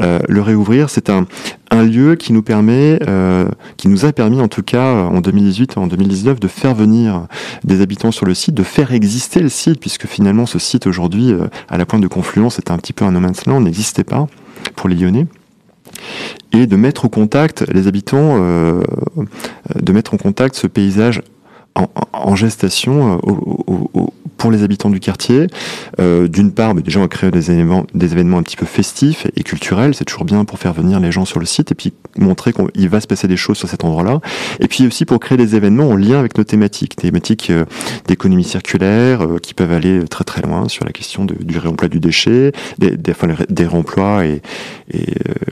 euh, 0.00 0.18
le 0.28 0.42
réouvrir. 0.42 0.90
C'est 0.90 1.08
un, 1.08 1.26
un 1.72 1.84
lieu 1.84 2.16
qui 2.16 2.32
nous 2.34 2.42
permet, 2.42 2.98
euh, 3.08 3.48
qui 3.78 3.88
nous 3.88 4.04
a 4.04 4.12
permis 4.12 4.40
en 4.40 4.48
tout 4.48 4.62
cas 4.62 4.92
en 4.92 5.20
2018 5.20 5.74
et 5.76 5.78
en 5.78 5.86
2019 5.86 6.38
de 6.38 6.48
faire 6.48 6.74
venir 6.74 7.26
des 7.64 7.80
habitants 7.80 8.12
sur 8.12 8.26
le 8.26 8.34
site, 8.34 8.54
de 8.54 8.62
faire 8.62 8.92
exister 8.92 9.40
le 9.40 9.48
site, 9.48 9.80
puisque 9.80 10.06
finalement 10.06 10.44
ce 10.44 10.58
site 10.58 10.86
aujourd'hui 10.86 11.32
euh, 11.32 11.46
à 11.68 11.78
la 11.78 11.86
pointe 11.86 12.02
de 12.02 12.08
confluence 12.08 12.56
c'était 12.56 12.72
un 12.72 12.76
petit 12.76 12.92
peu 12.92 13.06
un 13.06 13.12
no 13.12 13.20
man's 13.20 13.46
land, 13.46 13.62
n'existait 13.62 14.04
pas 14.04 14.26
pour 14.76 14.90
les 14.90 14.96
Lyonnais. 14.96 15.26
Et 16.52 16.66
de 16.66 16.76
mettre 16.76 17.06
au 17.06 17.08
contact 17.08 17.64
les 17.72 17.86
habitants, 17.86 18.36
euh, 18.38 18.82
de 19.74 19.92
mettre 19.92 20.12
en 20.12 20.18
contact 20.18 20.54
ce 20.54 20.66
paysage 20.66 21.22
en, 21.74 22.36
gestation 22.36 23.18
au, 23.22 24.12
pour 24.42 24.50
les 24.50 24.64
habitants 24.64 24.90
du 24.90 24.98
quartier. 24.98 25.46
Euh, 26.00 26.26
D'une 26.26 26.50
part, 26.50 26.74
déjà 26.74 26.98
on 26.98 27.02
va 27.02 27.08
créer 27.08 27.30
des 27.30 27.52
événements, 27.52 27.86
des 27.94 28.12
événements 28.12 28.38
un 28.38 28.42
petit 28.42 28.56
peu 28.56 28.66
festifs 28.66 29.28
et 29.36 29.44
culturels, 29.44 29.94
c'est 29.94 30.04
toujours 30.04 30.24
bien 30.24 30.44
pour 30.44 30.58
faire 30.58 30.72
venir 30.72 30.98
les 30.98 31.12
gens 31.12 31.24
sur 31.24 31.38
le 31.38 31.46
site 31.46 31.70
et 31.70 31.76
puis 31.76 31.92
montrer 32.18 32.52
qu'il 32.52 32.88
va 32.88 33.00
se 33.00 33.06
passer 33.06 33.28
des 33.28 33.36
choses 33.36 33.56
sur 33.56 33.68
cet 33.68 33.84
endroit-là. 33.84 34.18
Et 34.58 34.66
puis 34.66 34.84
aussi 34.84 35.04
pour 35.04 35.20
créer 35.20 35.38
des 35.38 35.54
événements 35.54 35.88
en 35.90 35.94
lien 35.94 36.18
avec 36.18 36.36
nos 36.36 36.42
thématiques, 36.42 36.96
thématiques 36.96 37.50
euh, 37.50 37.66
d'économie 38.08 38.42
circulaire 38.42 39.22
euh, 39.22 39.38
qui 39.38 39.54
peuvent 39.54 39.72
aller 39.72 40.02
très 40.10 40.24
très 40.24 40.42
loin 40.42 40.68
sur 40.68 40.84
la 40.84 40.90
question 40.90 41.24
du 41.24 41.58
réemploi 41.58 41.88
du 41.88 42.00
déchet, 42.00 42.50
des, 42.78 42.96
des, 42.96 43.64
réemplois 43.64 44.26
et, 44.26 44.42
et 44.92 45.06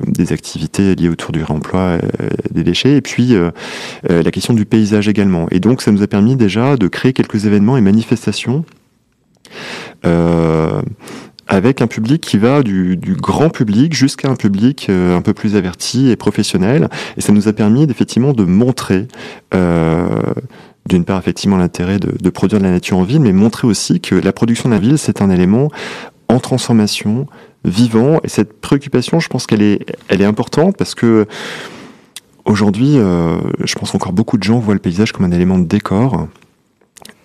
des 0.04 0.32
activités 0.32 0.96
liées 0.96 1.08
autour 1.08 1.30
du 1.30 1.44
réemploi 1.44 1.98
des 2.50 2.64
déchets. 2.64 2.96
Et 2.96 3.00
puis 3.00 3.36
la 4.08 4.30
question 4.32 4.52
du 4.52 4.64
paysage 4.64 5.06
également. 5.06 5.46
Et 5.52 5.60
donc 5.60 5.80
ça 5.80 5.92
nous 5.92 6.02
a 6.02 6.08
permis 6.08 6.34
déjà 6.34 6.76
de 6.76 6.88
créer 6.88 7.12
quelques 7.12 7.46
événements 7.46 7.76
et 7.76 7.80
manifestations 7.80 8.64
avec 11.50 11.82
un 11.82 11.88
public 11.88 12.22
qui 12.22 12.38
va 12.38 12.62
du, 12.62 12.96
grand 13.20 13.50
public 13.50 13.92
jusqu'à 13.92 14.30
un 14.30 14.36
public 14.36 14.86
euh, 14.88 15.16
un 15.16 15.20
peu 15.20 15.34
plus 15.34 15.56
averti 15.56 16.08
et 16.08 16.14
professionnel. 16.16 16.88
Et 17.16 17.20
ça 17.20 17.32
nous 17.32 17.48
a 17.48 17.52
permis 17.52 17.82
effectivement 17.90 18.32
de 18.32 18.44
montrer 18.44 19.08
euh, 19.52 20.06
d'une 20.88 21.04
part 21.04 21.18
effectivement 21.18 21.56
l'intérêt 21.56 21.98
de, 21.98 22.30
produire 22.30 22.60
de 22.60 22.64
la 22.64 22.70
nature 22.70 22.98
en 22.98 23.02
ville, 23.02 23.18
mais 23.18 23.32
montrer 23.32 23.66
aussi 23.66 24.00
que 24.00 24.14
la 24.14 24.32
production 24.32 24.68
de 24.68 24.74
la 24.74 24.80
ville, 24.80 24.96
c'est 24.96 25.22
un 25.22 25.28
élément 25.28 25.70
en 26.28 26.38
transformation, 26.38 27.26
vivant. 27.64 28.20
Et 28.22 28.28
cette 28.28 28.60
préoccupation, 28.60 29.18
je 29.18 29.28
pense 29.28 29.48
qu'elle 29.48 29.62
est, 29.62 30.24
importante 30.24 30.76
parce 30.76 30.94
que 30.94 31.26
aujourd'hui, 32.44 32.96
euh, 32.96 33.38
je 33.64 33.74
pense 33.74 33.90
qu'encore 33.90 34.12
beaucoup 34.12 34.38
de 34.38 34.44
gens 34.44 34.60
voient 34.60 34.74
le 34.74 34.80
paysage 34.80 35.10
comme 35.10 35.26
un 35.26 35.32
élément 35.32 35.58
de 35.58 35.66
décor. 35.66 36.28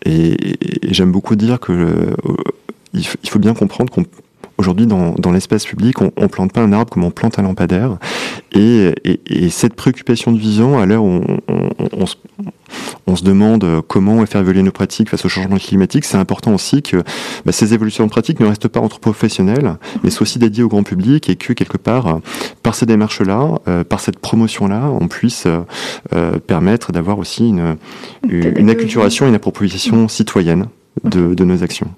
Et, 0.05 0.37
j'aime 0.83 1.11
beaucoup 1.11 1.35
dire 1.35 1.59
que 1.59 1.71
euh, 1.71 2.15
il, 2.93 3.29
faut 3.29 3.39
bien 3.39 3.53
comprendre 3.53 3.91
qu'on 3.91 4.05
aujourd'hui 4.57 4.87
dans, 4.87 5.13
dans 5.13 5.31
l'espace 5.31 5.65
public, 5.65 6.01
on, 6.01 6.11
on 6.17 6.27
plante 6.27 6.53
pas 6.53 6.61
un 6.61 6.71
arbre 6.73 6.91
comme 6.91 7.03
on 7.03 7.11
plante 7.11 7.39
un 7.39 7.43
lampadaire. 7.43 7.97
Et, 8.51 8.93
et, 9.03 9.19
et 9.25 9.49
cette 9.49 9.73
préoccupation 9.73 10.31
de 10.31 10.39
vision, 10.39 10.79
à 10.79 10.85
l'heure 10.85 11.03
où 11.03 11.21
on, 11.27 11.39
on, 11.47 11.69
on, 11.91 12.05
se, 12.05 12.15
on, 13.07 13.15
se, 13.15 13.23
demande 13.23 13.81
comment 13.87 14.25
faire 14.25 14.41
évoluer 14.41 14.63
nos 14.63 14.71
pratiques 14.71 15.09
face 15.09 15.25
au 15.25 15.29
changement 15.29 15.57
climatique, 15.57 16.05
c'est 16.05 16.17
important 16.17 16.53
aussi 16.53 16.81
que 16.81 16.97
bah, 17.45 17.51
ces 17.51 17.73
évolutions 17.73 18.05
de 18.05 18.09
pratiques 18.09 18.39
ne 18.39 18.45
restent 18.45 18.67
pas 18.67 18.79
entre 18.79 18.99
professionnels, 18.99 19.75
mais 20.03 20.09
soient 20.09 20.23
aussi 20.23 20.39
dédiées 20.39 20.63
au 20.63 20.69
grand 20.69 20.83
public 20.83 21.29
et 21.29 21.35
que 21.35 21.53
quelque 21.53 21.77
part, 21.77 22.19
par 22.63 22.75
ces 22.75 22.85
démarches-là, 22.85 23.59
euh, 23.67 23.83
par 23.83 23.99
cette 23.99 24.19
promotion-là, 24.19 24.89
on 24.89 25.07
puisse 25.07 25.47
euh, 26.13 26.39
permettre 26.47 26.91
d'avoir 26.91 27.19
aussi 27.19 27.49
une, 27.49 27.77
une, 28.27 28.53
une 28.57 28.69
acculturation 28.69 29.25
et 29.25 29.29
une 29.29 29.35
appropriation 29.35 30.07
citoyenne 30.07 30.67
de, 31.03 31.33
de 31.33 31.43
nos 31.43 31.61
actions. 31.63 31.89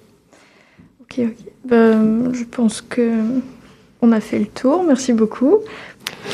Ok, 1.01 1.19
ok. 1.19 1.46
Ben, 1.67 2.33
je 2.33 2.43
pense 2.43 2.81
que 2.81 3.41
on 4.01 4.11
a 4.11 4.21
fait 4.21 4.39
le 4.39 4.45
tour. 4.45 4.83
Merci 4.83 5.13
beaucoup. 5.13 5.57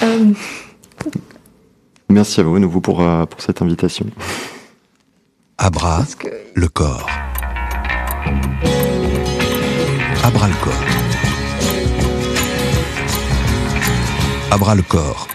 Euh... 0.04 0.32
Merci 2.10 2.42
à 2.42 2.44
vous, 2.44 2.56
à 2.56 2.60
nouveau, 2.60 2.82
pour, 2.82 3.02
euh, 3.02 3.26
pour 3.26 3.42
cette 3.42 3.62
invitation. 3.62 4.06
Abra 5.58 6.04
que... 6.20 6.28
le 6.54 6.68
corps. 6.68 7.10
Abra 10.24 10.48
le 10.48 10.64
corps. 10.64 10.74
Abra 14.52 14.76
le 14.76 14.84
corps 14.84 15.28